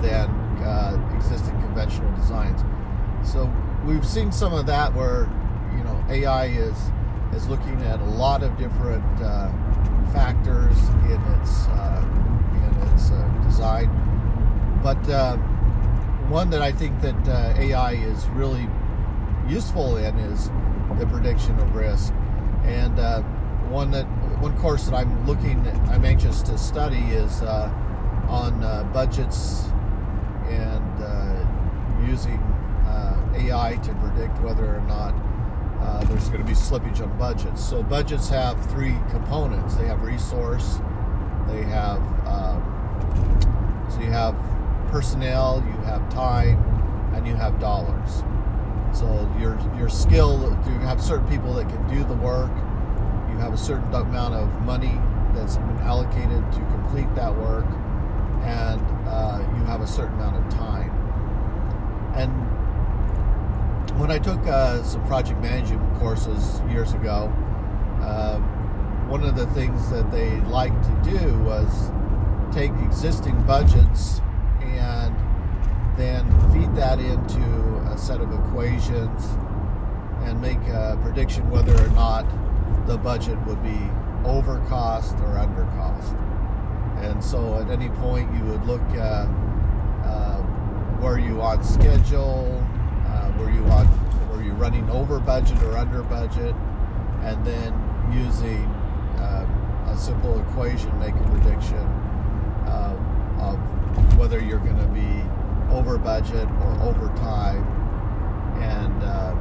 than 0.00 0.28
uh, 0.62 0.98
existing 1.16 1.58
conventional 1.62 2.10
designs. 2.16 2.62
So 3.26 3.52
we've 3.84 4.06
seen 4.06 4.30
some 4.30 4.52
of 4.52 4.66
that 4.66 4.92
where 4.94 5.28
you 5.76 5.84
know 5.84 6.04
AI 6.08 6.46
is 6.46 6.76
is 7.34 7.48
looking 7.48 7.80
at 7.82 8.00
a 8.00 8.04
lot 8.04 8.42
of 8.42 8.56
different 8.58 9.04
uh, 9.20 9.50
factors 10.12 10.78
in 11.08 11.20
its 11.40 11.66
uh, 11.68 12.04
in 12.54 12.88
its 12.92 13.10
uh, 13.10 13.28
design, 13.44 13.90
but 14.82 15.08
uh, 15.08 15.36
one 16.28 16.50
that 16.50 16.62
I 16.62 16.72
think 16.72 17.00
that 17.00 17.28
uh, 17.28 17.54
AI 17.58 17.92
is 17.92 18.26
really 18.28 18.68
useful 19.48 19.96
in 19.96 20.16
is 20.18 20.50
the 20.98 21.06
prediction 21.06 21.58
of 21.60 21.74
risk, 21.74 22.12
and 22.64 22.98
uh, 22.98 23.22
one 23.70 23.90
that 23.90 24.04
one 24.40 24.56
course 24.58 24.84
that 24.86 24.94
I'm 24.94 25.26
looking 25.26 25.66
I'm 25.88 26.04
anxious 26.04 26.42
to 26.42 26.58
study 26.58 27.00
is 27.10 27.42
on 27.42 28.60
budgets 28.92 29.64
and 30.48 30.82
using 32.08 32.38
AI 33.36 33.76
to 33.82 33.94
predict 33.94 34.40
whether 34.40 34.76
or 34.76 34.80
not 34.82 35.14
uh, 35.80 36.04
there's 36.04 36.28
going 36.28 36.40
to 36.40 36.46
be 36.46 36.54
slippage 36.54 37.02
on 37.02 37.16
budgets. 37.18 37.62
So 37.62 37.82
budgets 37.82 38.28
have 38.28 38.64
three 38.70 38.96
components. 39.10 39.74
They 39.74 39.86
have 39.86 40.02
resource, 40.02 40.78
they 41.48 41.62
have 41.64 41.98
um, 42.26 43.86
so 43.90 44.00
you 44.00 44.10
have 44.10 44.34
personnel, 44.88 45.62
you 45.66 45.80
have 45.84 46.08
time, 46.12 46.58
and 47.14 47.26
you 47.26 47.34
have 47.34 47.58
dollars. 47.60 48.22
So 48.94 49.28
your 49.40 49.58
your 49.76 49.88
skill, 49.88 50.56
you 50.66 50.78
have 50.78 51.02
certain 51.02 51.26
people 51.28 51.52
that 51.54 51.68
can 51.68 51.88
do 51.88 52.04
the 52.04 52.14
work. 52.14 52.50
You 53.28 53.36
have 53.38 53.52
a 53.52 53.58
certain 53.58 53.92
amount 53.92 54.34
of 54.34 54.48
money 54.62 55.00
that's 55.34 55.56
been 55.56 55.78
allocated 55.78 56.52
to 56.52 56.58
complete 56.70 57.12
that 57.16 57.34
work, 57.34 57.66
and 58.42 58.80
uh, 59.08 59.38
you 59.56 59.64
have 59.64 59.80
a 59.80 59.86
certain 59.86 60.14
amount 60.14 60.36
of 60.36 60.52
time. 60.54 60.90
And 62.14 62.30
when 63.98 64.12
I 64.12 64.18
took 64.18 64.46
uh, 64.46 64.84
some 64.84 65.04
project 65.08 65.40
management 65.40 65.98
courses 65.98 66.60
years 66.70 66.92
ago, 66.92 67.32
uh, 68.00 68.38
one 69.08 69.24
of 69.24 69.34
the 69.34 69.46
things 69.48 69.90
that 69.90 70.12
they 70.12 70.40
liked 70.42 70.84
to 70.84 71.10
do 71.10 71.38
was 71.40 71.90
take 72.52 72.70
existing 72.84 73.42
budgets 73.42 74.20
and 74.62 75.14
then 75.96 76.24
feed 76.52 76.72
that 76.76 77.00
into 77.00 77.73
a 77.94 77.98
set 77.98 78.20
of 78.20 78.32
equations 78.32 79.24
and 80.24 80.40
make 80.40 80.58
a 80.68 80.98
prediction 81.02 81.48
whether 81.50 81.74
or 81.84 81.88
not 81.90 82.26
the 82.86 82.98
budget 82.98 83.38
would 83.46 83.62
be 83.62 83.78
over 84.24 84.58
cost 84.68 85.14
or 85.20 85.38
under 85.38 85.64
cost. 85.76 86.14
And 86.98 87.22
so 87.22 87.56
at 87.56 87.70
any 87.70 87.88
point 87.90 88.32
you 88.34 88.44
would 88.46 88.66
look 88.66 88.82
at 88.92 89.26
uh, 90.04 90.42
were 91.00 91.18
you 91.18 91.40
on 91.40 91.62
schedule, 91.62 92.66
uh, 93.06 93.32
were 93.38 93.50
you 93.50 93.64
on, 93.66 93.86
were 94.30 94.42
you 94.42 94.52
running 94.52 94.88
over 94.90 95.20
budget 95.20 95.62
or 95.62 95.76
under 95.76 96.02
budget, 96.02 96.54
and 97.22 97.44
then 97.46 97.72
using 98.12 98.64
um, 99.18 99.86
a 99.88 99.96
simple 99.96 100.40
equation 100.40 100.98
make 100.98 101.14
a 101.14 101.30
prediction 101.30 101.86
uh, 102.66 102.96
of 103.40 104.18
whether 104.18 104.40
you're 104.40 104.58
going 104.58 104.78
to 104.78 104.88
be 104.88 105.22
over 105.74 105.98
budget 105.98 106.48
or 106.62 106.72
over 106.82 107.08
time, 107.16 107.83
and 108.62 109.02
uh, 109.02 109.34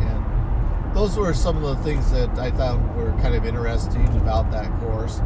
and 0.00 0.96
those 0.96 1.16
were 1.16 1.34
some 1.34 1.62
of 1.62 1.76
the 1.76 1.82
things 1.82 2.10
that 2.12 2.38
I 2.38 2.50
thought 2.50 2.78
were 2.96 3.12
kind 3.22 3.34
of 3.34 3.44
interesting 3.44 4.06
about 4.16 4.50
that 4.50 4.70
course. 4.80 5.20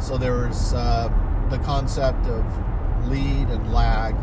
So 0.00 0.18
there 0.18 0.46
was 0.46 0.74
uh, 0.74 1.10
the 1.50 1.58
concept 1.58 2.26
of 2.26 2.44
lead 3.08 3.48
and 3.48 3.72
lag, 3.72 4.14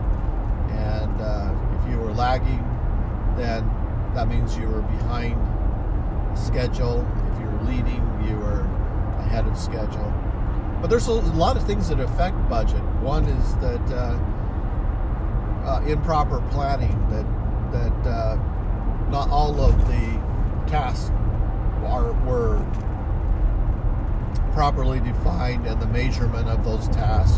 and 0.72 1.22
uh, 1.22 1.54
if 1.80 1.92
you 1.92 1.98
were 2.00 2.12
lagging, 2.12 2.64
then 3.38 3.70
that 4.14 4.28
means 4.28 4.58
you 4.58 4.68
were 4.68 4.82
behind 4.82 5.38
schedule. 6.38 7.08
If 7.34 7.42
you 7.42 7.48
were 7.48 7.64
leading, 7.64 8.04
you 8.28 8.36
were 8.38 8.62
ahead 9.20 9.46
of 9.48 9.58
schedule. 9.58 10.14
But 10.82 10.90
there's 10.90 11.08
a 11.08 11.14
lot 11.14 11.58
of 11.58 11.66
things 11.66 11.90
that 11.90 12.00
affect 12.00 12.38
budget. 12.50 12.82
One 13.02 13.26
is 13.26 13.56
that 13.56 13.92
uh, 13.92 14.18
uh, 15.66 15.82
improper 15.86 16.42
planning, 16.52 16.98
that 17.10 17.26
that 17.72 18.08
uh, 18.08 18.36
not 19.10 19.30
all 19.30 19.60
of 19.62 19.78
the 19.88 20.20
tasks 20.70 21.12
are 21.86 22.14
were 22.26 22.64
properly 24.54 25.00
defined, 25.00 25.66
and 25.66 25.82
the 25.82 25.88
measurement 25.88 26.48
of 26.50 26.64
those 26.64 26.88
tasks 26.90 27.38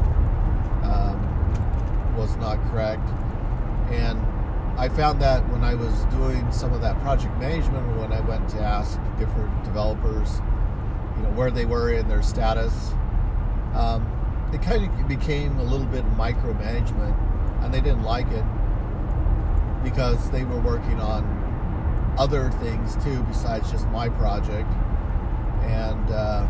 um, 0.83 2.15
was 2.17 2.35
not 2.37 2.57
correct. 2.69 3.07
And 3.91 4.19
I 4.79 4.89
found 4.89 5.21
that 5.21 5.47
when 5.49 5.63
I 5.63 5.75
was 5.75 6.05
doing 6.05 6.51
some 6.51 6.73
of 6.73 6.81
that 6.81 6.99
project 7.01 7.37
management, 7.37 7.85
when 7.97 8.11
I 8.11 8.21
went 8.21 8.49
to 8.49 8.59
ask 8.59 8.99
different 9.19 9.63
developers, 9.63 10.41
you 11.17 11.23
know, 11.23 11.29
where 11.35 11.51
they 11.51 11.65
were 11.65 11.91
in 11.91 12.07
their 12.07 12.23
status, 12.23 12.93
um, 13.73 14.07
it 14.53 14.61
kind 14.61 14.85
of 14.85 15.07
became 15.07 15.59
a 15.59 15.63
little 15.63 15.85
bit 15.87 16.05
micromanagement, 16.17 17.15
and 17.63 17.73
they 17.73 17.81
didn't 17.81 18.03
like 18.03 18.27
it 18.29 18.43
because 19.83 20.29
they 20.31 20.43
were 20.43 20.59
working 20.59 20.99
on 20.99 21.39
other 22.17 22.49
things 22.51 22.95
too 23.03 23.23
besides 23.23 23.71
just 23.71 23.87
my 23.87 24.09
project, 24.09 24.69
and 25.63 26.11
uh, 26.11 26.47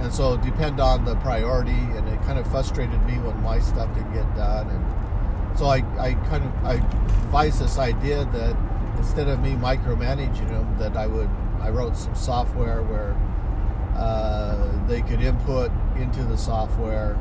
and 0.00 0.12
so 0.12 0.36
depend 0.38 0.80
on 0.80 1.04
the 1.04 1.14
priority, 1.16 1.70
and 1.70 2.08
it 2.08 2.20
kind 2.22 2.38
of 2.38 2.50
frustrated 2.50 3.00
me 3.04 3.14
when 3.18 3.40
my 3.42 3.60
stuff 3.60 3.92
didn't 3.94 4.12
get 4.12 4.34
done, 4.34 4.68
and 4.68 5.58
so 5.58 5.66
I, 5.66 5.84
I 5.98 6.14
kind 6.28 6.44
of 6.44 6.64
I 6.64 6.76
devised 7.24 7.60
this 7.60 7.78
idea 7.78 8.24
that 8.24 8.56
instead 8.96 9.28
of 9.28 9.40
me 9.40 9.52
micromanaging 9.52 10.48
them, 10.48 10.76
that 10.78 10.96
I 10.96 11.06
would 11.06 11.30
I 11.60 11.70
wrote 11.70 11.96
some 11.96 12.14
software 12.14 12.82
where 12.82 13.16
uh, 13.96 14.86
they 14.88 15.02
could 15.02 15.22
input 15.22 15.70
into 15.96 16.24
the 16.24 16.36
software 16.36 17.14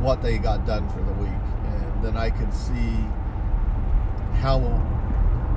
what 0.00 0.22
they 0.22 0.38
got 0.38 0.66
done 0.66 0.88
for 0.88 1.02
the 1.02 1.12
week, 1.12 1.30
and 1.30 2.02
then 2.02 2.16
I 2.16 2.30
could 2.30 2.54
see 2.54 3.04
how 4.40 4.58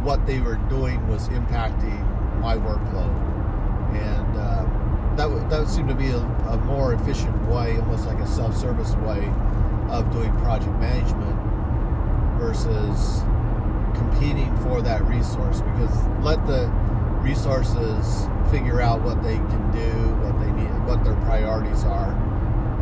what 0.03 0.25
they 0.25 0.39
were 0.41 0.57
doing 0.69 1.05
was 1.07 1.29
impacting 1.29 1.99
my 2.41 2.57
workload, 2.57 3.15
and 3.95 4.37
uh, 4.37 5.15
that 5.15 5.27
w- 5.29 5.47
that 5.49 5.67
seemed 5.69 5.87
to 5.87 5.95
be 5.95 6.09
a, 6.09 6.17
a 6.17 6.57
more 6.65 6.93
efficient 6.93 7.35
way, 7.47 7.77
almost 7.79 8.05
like 8.05 8.19
a 8.19 8.27
self-service 8.27 8.93
way 8.95 9.31
of 9.89 10.11
doing 10.11 10.31
project 10.39 10.77
management 10.79 11.39
versus 12.37 13.21
competing 13.95 14.55
for 14.57 14.81
that 14.81 15.01
resource. 15.05 15.61
Because 15.61 15.95
let 16.21 16.45
the 16.45 16.67
resources 17.21 18.27
figure 18.51 18.81
out 18.81 19.01
what 19.01 19.23
they 19.23 19.37
can 19.37 19.71
do, 19.71 19.89
what 20.25 20.37
they 20.41 20.51
need, 20.51 20.71
what 20.85 21.03
their 21.05 21.15
priorities 21.23 21.85
are, 21.85 22.11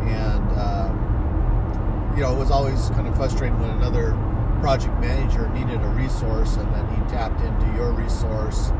and 0.02 0.58
um, 0.58 2.14
you 2.16 2.22
know 2.22 2.34
it 2.34 2.38
was 2.38 2.50
always 2.50 2.90
kind 2.90 3.06
of 3.06 3.14
frustrating 3.14 3.56
when 3.60 3.70
another 3.70 4.16
project 4.62 4.96
manager 5.00 5.48
needed 5.48 5.82
a 5.82 5.88
resource 5.88 6.54
and 6.54 6.72
then 6.72 6.86
he 6.94 7.10
tapped 7.10 7.40
into 7.40 7.66
your 7.74 7.90
resource 7.90 8.70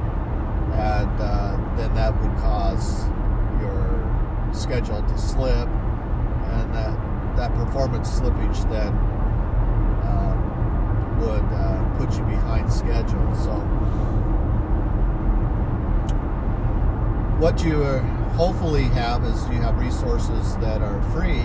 and 0.75 1.11
uh, 1.21 1.59
then 1.77 1.93
that 1.93 2.15
would 2.23 2.31
cause 2.39 3.09
your 3.61 3.99
schedule 4.53 5.03
to 5.03 5.19
slip 5.19 5.67
and 5.67 6.73
that 6.73 6.97
that 7.35 7.53
performance 7.55 8.09
slippage 8.21 8.63
then 8.71 8.93
uh, 10.07 11.19
would 11.19 11.45
uh, 11.53 11.99
put 11.99 12.17
you 12.17 12.25
behind 12.27 12.73
schedule. 12.73 13.35
So 13.35 13.51
what 17.41 17.65
you 17.65 17.83
hopefully 18.37 18.85
have 18.85 19.25
is 19.25 19.43
you 19.49 19.61
have 19.61 19.77
resources 19.81 20.57
that 20.59 20.81
are 20.81 21.03
free 21.11 21.41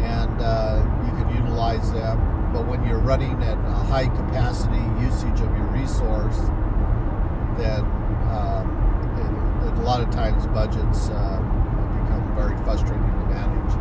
and 0.00 0.40
uh, 0.40 0.82
you 1.04 1.10
can 1.10 1.36
utilize 1.36 1.92
them 1.92 2.29
but 2.52 2.66
when 2.66 2.84
you're 2.84 2.98
running 2.98 3.42
at 3.42 3.58
a 3.58 3.78
high 3.86 4.06
capacity 4.06 4.82
usage 5.00 5.40
of 5.40 5.50
your 5.56 5.66
resource, 5.70 6.38
then 7.56 7.80
um, 8.34 8.66
it, 9.18 9.78
a 9.78 9.82
lot 9.82 10.00
of 10.00 10.10
times 10.10 10.46
budgets 10.48 11.08
uh, 11.10 11.38
become 12.02 12.34
very 12.34 12.56
frustrating 12.64 13.02
to 13.02 13.26
manage. 13.30 13.74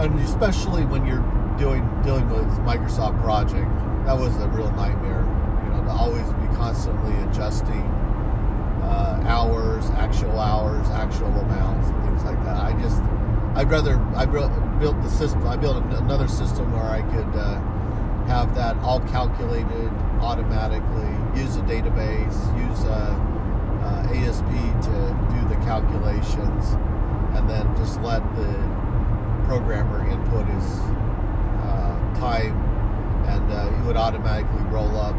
And 0.00 0.18
especially 0.20 0.84
when 0.86 1.06
you're 1.06 1.24
doing 1.58 1.82
dealing 2.02 2.28
with 2.30 2.46
Microsoft 2.62 3.20
Project, 3.22 3.68
that 4.06 4.18
was 4.18 4.34
a 4.36 4.48
real 4.48 4.70
nightmare. 4.72 5.26
You 5.64 5.70
know, 5.70 5.84
to 5.84 5.90
always 5.90 6.26
be 6.38 6.46
constantly 6.56 7.14
adjusting 7.24 7.86
uh, 8.82 9.22
hours, 9.26 9.86
actual 9.90 10.38
hours, 10.38 10.88
actual 10.90 11.28
amounts, 11.28 11.88
and 11.88 12.04
things 12.04 12.24
like 12.24 12.42
that. 12.44 12.56
I 12.56 12.72
just 12.80 13.02
I'd 13.54 13.70
rather 13.70 13.96
I 14.16 14.24
built 14.82 15.00
the 15.00 15.10
system. 15.10 15.46
I 15.46 15.56
built 15.56 15.76
another 15.76 16.26
system 16.26 16.72
where 16.72 16.82
I 16.82 17.02
could 17.02 17.38
uh, 17.38 17.60
have 18.26 18.52
that 18.56 18.76
all 18.78 18.98
calculated 18.98 19.90
automatically. 20.20 21.40
Use 21.40 21.54
a 21.54 21.60
database. 21.60 22.34
Use 22.58 22.82
a, 22.82 23.14
a 23.86 23.92
ASP 24.18 24.42
to 24.42 24.94
do 25.30 25.40
the 25.48 25.54
calculations, 25.62 26.74
and 27.36 27.48
then 27.48 27.64
just 27.76 28.00
let 28.02 28.22
the 28.34 28.52
programmer 29.46 30.04
input 30.10 30.46
his 30.46 30.80
uh, 31.62 32.14
time, 32.18 32.58
and 33.26 33.52
uh, 33.52 33.70
he 33.76 33.86
would 33.86 33.96
automatically 33.96 34.64
roll 34.64 34.96
up 34.96 35.14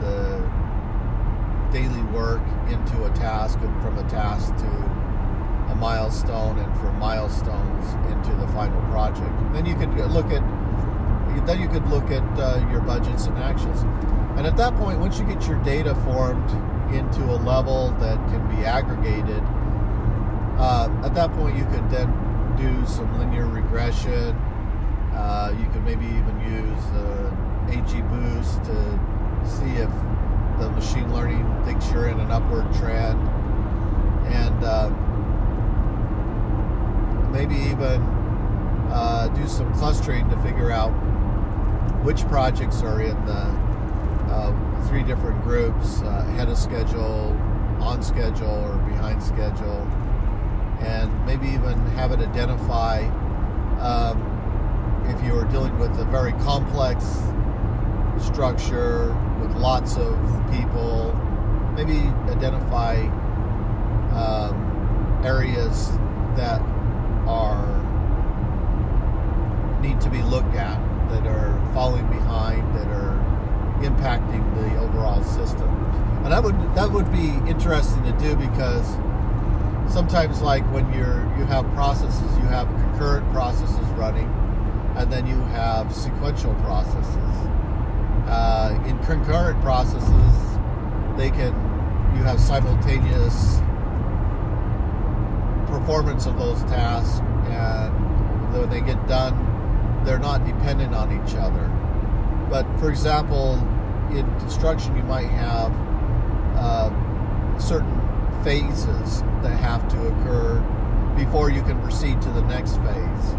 the 0.00 0.40
daily 1.70 2.02
work 2.16 2.40
into 2.70 3.04
a 3.04 3.10
task, 3.10 3.58
and 3.60 3.82
from 3.82 3.98
a 3.98 4.08
task 4.08 4.56
to 4.56 4.95
milestone 5.76 6.58
and 6.58 6.76
from 6.78 6.98
milestones 6.98 7.84
into 8.12 8.34
the 8.36 8.48
final 8.48 8.80
project. 8.90 9.32
Then 9.52 9.66
you 9.66 9.74
could 9.76 9.94
look 10.10 10.26
at 10.26 10.42
then 11.46 11.60
you 11.60 11.68
could 11.68 11.86
look 11.88 12.10
at 12.10 12.24
uh, 12.38 12.66
your 12.70 12.80
budgets 12.80 13.26
and 13.26 13.38
actions. 13.38 13.82
And 14.36 14.46
at 14.46 14.56
that 14.56 14.74
point, 14.76 14.98
once 14.98 15.18
you 15.18 15.24
get 15.26 15.46
your 15.46 15.62
data 15.62 15.94
formed 15.96 16.50
into 16.92 17.22
a 17.24 17.36
level 17.36 17.90
that 18.00 18.16
can 18.28 18.48
be 18.56 18.64
aggregated, 18.64 19.42
uh, 20.58 20.88
at 21.04 21.14
that 21.14 21.32
point 21.32 21.56
you 21.56 21.64
could 21.66 21.88
then 21.90 22.10
do 22.56 22.86
some 22.86 23.18
linear 23.18 23.46
regression. 23.46 24.34
Uh, 25.14 25.54
you 25.58 25.66
could 25.70 25.84
maybe 25.84 26.06
even 26.06 26.40
use 26.40 26.84
uh, 26.94 27.36
XGBoost 27.68 28.64
to 28.64 29.46
see 29.46 29.76
if 29.76 29.90
the 30.58 30.70
machine 30.70 31.12
learning 31.12 31.44
thinks 31.64 31.90
you're 31.90 32.08
in 32.08 32.18
an 32.20 32.30
upward 32.30 32.72
trend. 32.74 33.20
And 34.28 34.64
uh, 34.64 34.88
maybe 37.32 37.54
even 37.54 38.02
uh, 38.90 39.28
do 39.36 39.46
some 39.48 39.72
clustering 39.74 40.28
to 40.30 40.36
figure 40.42 40.70
out 40.70 40.90
which 42.04 42.26
projects 42.28 42.82
are 42.82 43.00
in 43.00 43.16
the 43.26 43.66
uh, 44.32 44.88
three 44.88 45.02
different 45.02 45.42
groups 45.42 46.02
uh, 46.02 46.24
ahead 46.28 46.48
of 46.48 46.56
schedule, 46.56 47.36
on 47.80 48.02
schedule, 48.02 48.48
or 48.48 48.76
behind 48.88 49.22
schedule, 49.22 49.82
and 50.80 51.26
maybe 51.26 51.46
even 51.48 51.78
have 51.96 52.12
it 52.12 52.20
identify 52.20 53.00
um, 53.80 54.32
if 55.08 55.24
you 55.24 55.38
are 55.38 55.44
dealing 55.44 55.78
with 55.78 55.98
a 55.98 56.04
very 56.06 56.32
complex 56.44 57.04
structure 58.20 59.14
with 59.40 59.54
lots 59.56 59.96
of 59.96 60.16
people, 60.50 61.12
maybe 61.74 61.98
identify 62.30 62.96
um, 64.14 65.20
areas 65.24 65.90
that 66.36 66.60
are 67.26 67.64
need 69.80 70.00
to 70.00 70.10
be 70.10 70.22
looked 70.22 70.54
at, 70.54 70.78
that 71.10 71.26
are 71.26 71.74
falling 71.74 72.06
behind, 72.08 72.74
that 72.76 72.86
are 72.88 73.16
impacting 73.80 74.42
the 74.56 74.78
overall 74.78 75.22
system. 75.22 75.68
And 76.24 76.32
that 76.32 76.42
would 76.42 76.58
that 76.74 76.90
would 76.90 77.10
be 77.12 77.28
interesting 77.48 78.02
to 78.04 78.12
do 78.12 78.34
because 78.36 78.86
sometimes 79.92 80.42
like 80.42 80.64
when 80.72 80.92
you're 80.92 81.22
you 81.38 81.44
have 81.44 81.64
processes, 81.74 82.36
you 82.38 82.44
have 82.44 82.66
concurrent 82.68 83.30
processes 83.32 83.86
running, 83.90 84.28
and 84.96 85.12
then 85.12 85.26
you 85.26 85.40
have 85.52 85.94
sequential 85.94 86.54
processes. 86.56 87.36
Uh, 88.26 88.82
in 88.86 88.98
concurrent 89.04 89.60
processes, 89.60 90.58
they 91.16 91.30
can 91.30 91.54
you 92.16 92.22
have 92.22 92.40
simultaneous 92.40 93.60
performance 95.86 96.26
of 96.26 96.36
those 96.36 96.60
tasks, 96.64 97.20
and 97.46 98.52
when 98.52 98.68
they 98.68 98.80
get 98.80 99.06
done, 99.06 100.02
they're 100.04 100.18
not 100.18 100.44
dependent 100.44 100.92
on 100.92 101.12
each 101.12 101.36
other. 101.36 101.68
But 102.50 102.66
for 102.80 102.90
example, 102.90 103.54
in 104.10 104.26
construction, 104.40 104.96
you 104.96 105.04
might 105.04 105.28
have 105.28 105.72
uh, 106.56 107.58
certain 107.60 108.00
phases 108.42 109.22
that 109.42 109.56
have 109.60 109.88
to 109.90 110.06
occur 110.08 110.58
before 111.16 111.50
you 111.50 111.62
can 111.62 111.80
proceed 111.80 112.20
to 112.20 112.30
the 112.30 112.42
next 112.42 112.74
phase. 112.78 113.34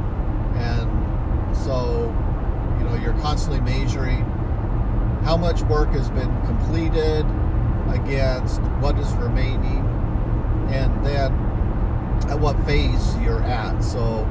And 0.55 1.57
so, 1.57 2.15
you 2.79 2.86
know, 2.86 2.95
you're 2.95 3.19
constantly 3.19 3.60
measuring 3.60 4.23
how 5.25 5.36
much 5.36 5.63
work 5.63 5.89
has 5.89 6.10
been 6.12 6.33
completed 6.45 7.25
against 7.89 8.62
what 8.79 8.97
is 8.97 9.12
remaining, 9.15 9.83
and 10.69 11.05
then 11.05 11.46
at 12.30 12.40
what 12.40 12.58
phase 12.66 13.18
you're 13.18 13.44
at. 13.44 13.82
So, 13.82 14.26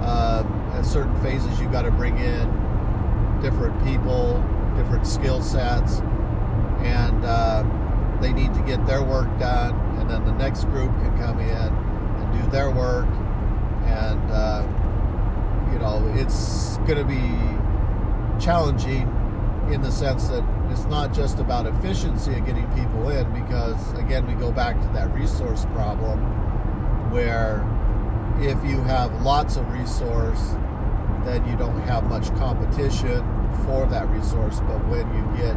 uh, 0.00 0.44
at 0.74 0.84
certain 0.84 1.18
phases, 1.22 1.60
you've 1.60 1.72
got 1.72 1.82
to 1.82 1.90
bring 1.90 2.18
in 2.18 3.40
different 3.42 3.82
people, 3.84 4.42
different 4.76 5.06
skill 5.06 5.42
sets, 5.42 6.00
and 6.80 7.24
uh, 7.24 7.64
they 8.20 8.32
need 8.32 8.52
to 8.54 8.62
get 8.62 8.86
their 8.86 9.02
work 9.02 9.26
done, 9.38 9.74
and 9.98 10.08
then 10.08 10.24
the 10.24 10.32
next 10.32 10.64
group 10.64 10.90
can 11.00 11.16
come 11.18 11.38
in 11.38 11.48
and 11.48 12.42
do 12.42 12.50
their 12.50 12.70
work, 12.70 13.08
and 13.84 14.30
uh, 14.30 14.66
you 15.72 15.78
know 15.78 16.06
it's 16.14 16.76
going 16.78 16.98
to 16.98 17.04
be 17.04 18.42
challenging 18.42 19.08
in 19.70 19.80
the 19.82 19.90
sense 19.90 20.28
that 20.28 20.44
it's 20.70 20.84
not 20.84 21.12
just 21.12 21.38
about 21.38 21.66
efficiency 21.66 22.34
of 22.34 22.44
getting 22.44 22.66
people 22.72 23.08
in, 23.08 23.30
because 23.32 23.92
again 23.98 24.26
we 24.26 24.34
go 24.34 24.52
back 24.52 24.80
to 24.80 24.88
that 24.88 25.12
resource 25.14 25.64
problem 25.66 26.49
where 27.10 27.66
if 28.40 28.62
you 28.64 28.80
have 28.82 29.12
lots 29.22 29.56
of 29.56 29.70
resource 29.72 30.54
then 31.24 31.46
you 31.46 31.56
don't 31.56 31.80
have 31.82 32.04
much 32.04 32.28
competition 32.36 33.20
for 33.66 33.86
that 33.86 34.08
resource 34.08 34.60
but 34.60 34.78
when 34.88 35.06
you 35.14 35.36
get 35.36 35.56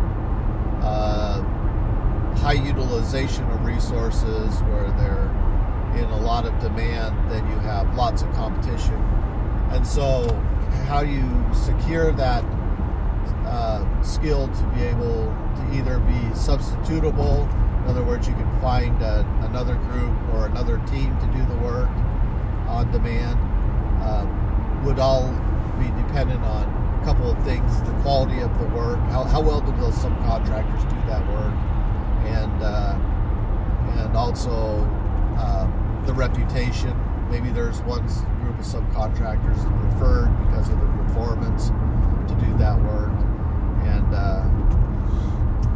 uh, 0.84 1.42
high 2.38 2.54
utilization 2.54 3.44
of 3.52 3.66
resources 3.66 4.62
where 4.64 4.92
they're 4.98 5.32
in 5.98 6.10
a 6.10 6.18
lot 6.18 6.46
of 6.46 6.60
demand, 6.60 7.32
then 7.32 7.48
you 7.50 7.58
have 7.60 7.96
lots 7.96 8.22
of 8.22 8.32
competition. 8.34 8.96
And 9.72 9.86
so, 9.86 10.28
how 10.88 11.02
you 11.02 11.24
secure 11.54 12.12
that 12.14 12.44
uh, 13.46 14.02
skill 14.02 14.48
to 14.48 14.64
be 14.76 14.84
able 14.84 15.26
to 15.56 15.74
either 15.74 16.00
be 16.00 16.20
substitutable, 16.34 17.50
in 17.84 17.90
other 17.90 18.04
words, 18.04 18.28
you 18.28 18.34
can 18.34 18.53
find 18.64 19.02
a, 19.02 19.28
another 19.42 19.76
group 19.76 20.18
or 20.34 20.46
another 20.46 20.78
team 20.88 21.14
to 21.20 21.28
do 21.36 21.46
the 21.48 21.58
work 21.58 21.90
on 22.70 22.90
demand, 22.94 23.38
uh, 24.02 24.26
would 24.86 25.00
all 25.00 25.28
be 25.78 25.86
dependent 26.02 26.42
on 26.46 26.64
a 26.64 27.06
couple 27.06 27.30
of 27.30 27.38
things 27.44 27.82
the 27.82 27.92
quality 28.02 28.40
of 28.40 28.58
the 28.60 28.66
work, 28.68 28.98
how, 29.12 29.26
how 29.26 29.42
well 29.42 29.60
do 29.60 29.70
those 29.74 29.94
subcontractors 29.96 30.82
do 30.90 30.96
that 31.08 31.22
work 31.34 31.54
and 32.24 32.64
uh, 32.64 32.96
and 34.00 34.16
also 34.16 34.80
um, 35.44 36.04
the 36.06 36.14
reputation. 36.14 36.98
Maybe 37.30 37.50
there's 37.50 37.82
one 37.82 38.08
group 38.40 38.58
of 38.58 38.66
subcontractors 38.66 39.60
preferred 39.82 40.32
because 40.46 40.70
of 40.70 40.80
the 40.80 40.88
performance 41.04 41.68
to 41.68 42.36
do 42.40 42.58
that 42.60 42.82
work, 42.82 43.12
and 43.84 44.16
uh, 44.16 44.48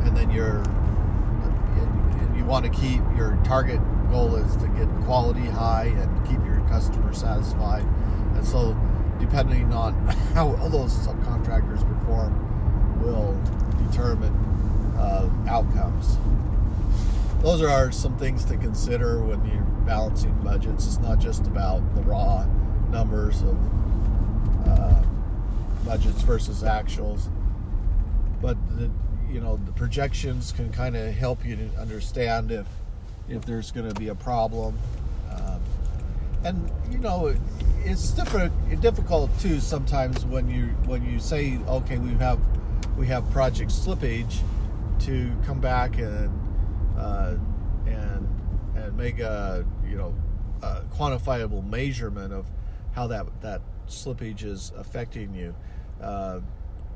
and 0.05 0.15
then 0.15 0.29
you're 0.29 0.63
want 2.47 2.65
to 2.65 2.71
keep 2.71 3.01
your 3.15 3.37
target 3.43 3.79
goal 4.09 4.35
is 4.35 4.55
to 4.55 4.67
get 4.69 4.87
quality 5.05 5.45
high 5.45 5.85
and 5.85 6.27
keep 6.27 6.43
your 6.45 6.61
customer 6.69 7.13
satisfied, 7.13 7.83
and 8.35 8.45
so 8.45 8.75
depending 9.19 9.73
on 9.73 9.93
how 10.33 10.55
those 10.69 10.93
subcontractors 10.93 11.85
perform 11.87 13.01
will 13.01 13.37
determine 13.89 14.33
uh, 14.97 15.29
outcomes. 15.47 16.17
Those 17.41 17.61
are 17.61 17.91
some 17.91 18.17
things 18.17 18.45
to 18.45 18.57
consider 18.57 19.21
when 19.21 19.45
you're 19.45 19.61
balancing 19.85 20.33
budgets. 20.41 20.87
It's 20.87 20.97
not 20.99 21.19
just 21.19 21.45
about 21.45 21.95
the 21.95 22.01
raw 22.01 22.45
numbers 22.89 23.41
of 23.41 23.57
uh, 24.67 25.03
budgets 25.85 26.21
versus 26.23 26.63
actuals, 26.63 27.29
but 28.41 28.57
the, 28.77 28.89
you 29.31 29.39
know 29.39 29.59
the 29.65 29.71
projections 29.73 30.51
can 30.51 30.71
kind 30.71 30.95
of 30.95 31.13
help 31.13 31.45
you 31.45 31.55
to 31.55 31.69
understand 31.79 32.51
if 32.51 32.65
if 33.29 33.45
there's 33.45 33.71
going 33.71 33.87
to 33.87 33.99
be 33.99 34.07
a 34.07 34.15
problem. 34.15 34.77
Um, 35.31 35.61
and 36.43 36.71
you 36.91 36.97
know 36.99 37.35
it's 37.83 38.11
different 38.11 38.53
difficult 38.81 39.31
too 39.39 39.59
sometimes 39.59 40.25
when 40.25 40.49
you 40.49 40.67
when 40.85 41.03
you 41.03 41.19
say 41.19 41.57
okay 41.67 41.97
we 41.97 42.11
have 42.15 42.39
we 42.97 43.07
have 43.07 43.29
project 43.31 43.71
slippage 43.71 44.39
to 44.99 45.35
come 45.45 45.59
back 45.59 45.97
and 45.97 46.29
uh, 46.97 47.35
and 47.85 48.27
and 48.75 48.97
make 48.97 49.19
a 49.19 49.65
you 49.87 49.97
know 49.97 50.15
a 50.61 50.81
quantifiable 50.95 51.67
measurement 51.67 52.33
of 52.33 52.45
how 52.93 53.07
that 53.07 53.25
that 53.41 53.61
slippage 53.87 54.43
is 54.43 54.71
affecting 54.75 55.33
you. 55.33 55.55
Uh, 56.01 56.39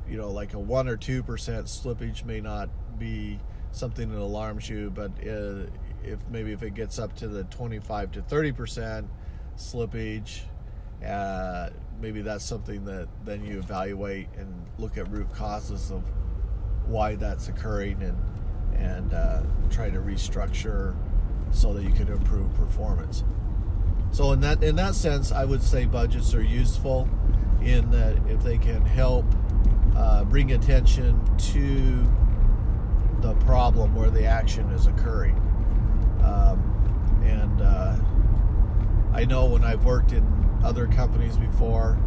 you 0.08 0.16
know, 0.16 0.30
like 0.30 0.54
a 0.54 0.58
one 0.58 0.88
or 0.88 0.96
two 0.96 1.22
percent 1.22 1.66
slippage 1.66 2.24
may 2.24 2.40
not 2.40 2.68
be 2.98 3.38
something 3.72 4.10
that 4.10 4.18
alarms 4.18 4.68
you, 4.68 4.90
but 4.90 5.10
uh, 5.26 5.66
if 6.04 6.18
maybe 6.30 6.52
if 6.52 6.62
it 6.62 6.74
gets 6.74 6.98
up 6.98 7.14
to 7.16 7.28
the 7.28 7.44
25 7.44 8.12
to 8.12 8.22
30 8.22 8.52
percent 8.52 9.06
slippage, 9.56 10.40
uh, 11.06 11.70
maybe 12.00 12.22
that's 12.22 12.44
something 12.44 12.84
that 12.84 13.08
then 13.24 13.44
you 13.44 13.58
evaluate 13.58 14.28
and 14.36 14.66
look 14.78 14.98
at 14.98 15.10
root 15.10 15.32
causes 15.32 15.90
of 15.90 16.02
why 16.86 17.14
that's 17.14 17.48
occurring 17.48 18.02
and 18.02 18.18
and 18.76 19.14
uh, 19.14 19.42
try 19.70 19.90
to 19.90 19.98
restructure 19.98 20.96
so 21.52 21.72
that 21.74 21.82
you 21.84 21.92
can 21.92 22.08
improve 22.08 22.52
performance. 22.54 23.22
So 24.10 24.32
in 24.32 24.40
that 24.40 24.62
in 24.62 24.76
that 24.76 24.94
sense, 24.94 25.32
I 25.32 25.44
would 25.44 25.62
say 25.62 25.86
budgets 25.86 26.34
are 26.34 26.42
useful 26.42 27.08
in 27.62 27.90
that 27.92 28.16
if 28.28 28.42
they 28.42 28.58
can 28.58 28.82
help 28.82 29.24
uh, 29.96 30.24
bring 30.24 30.52
attention 30.52 31.20
to 31.36 32.06
the 33.20 33.34
problem 33.44 33.94
where 33.94 34.10
the 34.10 34.24
action 34.24 34.68
is 34.70 34.86
occurring. 34.86 35.36
Um, 36.22 37.20
and 37.24 37.62
uh, 37.62 37.96
I 39.12 39.24
know 39.24 39.46
when 39.46 39.64
I've 39.64 39.84
worked 39.84 40.12
in 40.12 40.26
other 40.64 40.86
companies 40.86 41.36
before, 41.36 41.98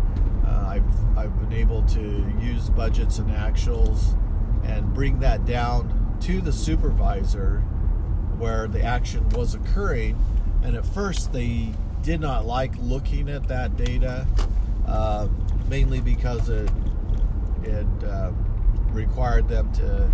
uh, 0.45 0.67
I've 0.67 1.17
I've 1.17 1.39
been 1.39 1.53
able 1.53 1.83
to 1.83 2.33
use 2.41 2.69
budgets 2.69 3.19
and 3.19 3.29
actuals 3.29 4.17
and 4.63 4.93
bring 4.93 5.19
that 5.19 5.45
down 5.45 6.17
to 6.21 6.41
the 6.41 6.51
supervisor 6.51 7.59
where 8.37 8.67
the 8.67 8.81
action 8.81 9.27
was 9.29 9.55
occurring. 9.55 10.17
And 10.63 10.75
at 10.75 10.85
first, 10.85 11.31
they 11.31 11.73
did 12.01 12.19
not 12.19 12.45
like 12.45 12.73
looking 12.79 13.29
at 13.29 13.47
that 13.47 13.77
data, 13.77 14.27
uh, 14.87 15.27
mainly 15.69 16.01
because 16.01 16.49
it 16.49 16.69
it 17.63 17.87
uh, 18.03 18.31
required 18.91 19.47
them 19.47 19.71
to, 19.73 20.11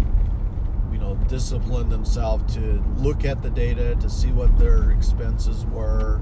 you 0.92 0.98
know, 0.98 1.16
discipline 1.28 1.90
themselves 1.90 2.54
to 2.56 2.84
look 2.98 3.26
at 3.26 3.42
the 3.42 3.50
data 3.50 3.96
to 3.96 4.10
see 4.10 4.32
what 4.32 4.58
their 4.58 4.92
expenses 4.92 5.66
were, 5.66 6.22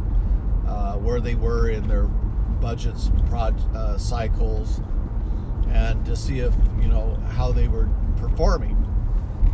uh, 0.67 0.93
where 0.95 1.19
they 1.19 1.35
were 1.35 1.69
in 1.69 1.87
their 1.87 2.03
budgets, 2.61 3.09
uh, 3.31 3.97
cycles, 3.97 4.81
and 5.69 6.05
to 6.05 6.15
see 6.15 6.39
if 6.39 6.53
you 6.81 6.87
know 6.87 7.15
how 7.31 7.51
they 7.51 7.67
were 7.67 7.89
performing. 8.17 8.75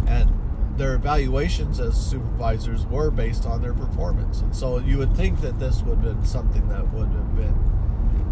And 0.07 0.31
their 0.77 0.95
evaluations 0.95 1.79
as 1.79 1.95
supervisors 1.95 2.85
were 2.85 3.09
based 3.09 3.45
on 3.45 3.61
their 3.61 3.73
performance. 3.73 4.41
And 4.41 4.55
so 4.55 4.79
you 4.79 4.97
would 4.97 5.15
think 5.15 5.41
that 5.41 5.59
this 5.59 5.81
would 5.83 5.99
have 5.99 6.03
been 6.03 6.25
something 6.25 6.67
that 6.69 6.91
would 6.93 7.07
have 7.07 7.35
been 7.35 7.74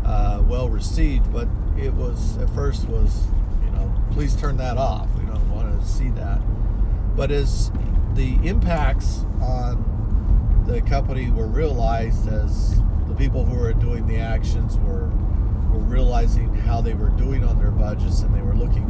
uh, 0.05 0.43
well 0.47 0.69
received, 0.69 1.31
but 1.31 1.47
it 1.77 1.93
was 1.93 2.37
at 2.37 2.49
first 2.51 2.87
was, 2.87 3.27
you 3.63 3.71
know, 3.71 3.93
please 4.11 4.35
turn 4.35 4.57
that 4.57 4.77
off. 4.77 5.09
We 5.17 5.25
don't 5.25 5.49
want 5.49 5.79
to 5.79 5.87
see 5.87 6.09
that. 6.09 6.39
But 7.15 7.31
as 7.31 7.71
the 8.13 8.35
impacts 8.43 9.25
on 9.41 10.63
the 10.67 10.81
company 10.81 11.29
were 11.29 11.47
realized 11.47 12.27
as 12.27 12.81
the 13.07 13.15
people 13.15 13.45
who 13.45 13.57
were 13.57 13.73
doing 13.73 14.07
the 14.07 14.17
actions 14.17 14.77
were 14.77 15.09
were 15.71 15.79
realizing 15.79 16.53
how 16.53 16.81
they 16.81 16.93
were 16.93 17.09
doing 17.09 17.43
on 17.43 17.57
their 17.57 17.71
budgets 17.71 18.21
and 18.21 18.33
they 18.33 18.41
were 18.41 18.53
looking 18.55 18.85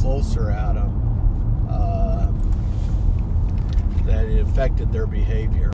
closer 0.00 0.50
at 0.50 0.74
them, 0.74 1.66
uh, 1.68 2.30
that 4.06 4.26
it 4.26 4.40
affected 4.40 4.92
their 4.92 5.06
behavior. 5.06 5.66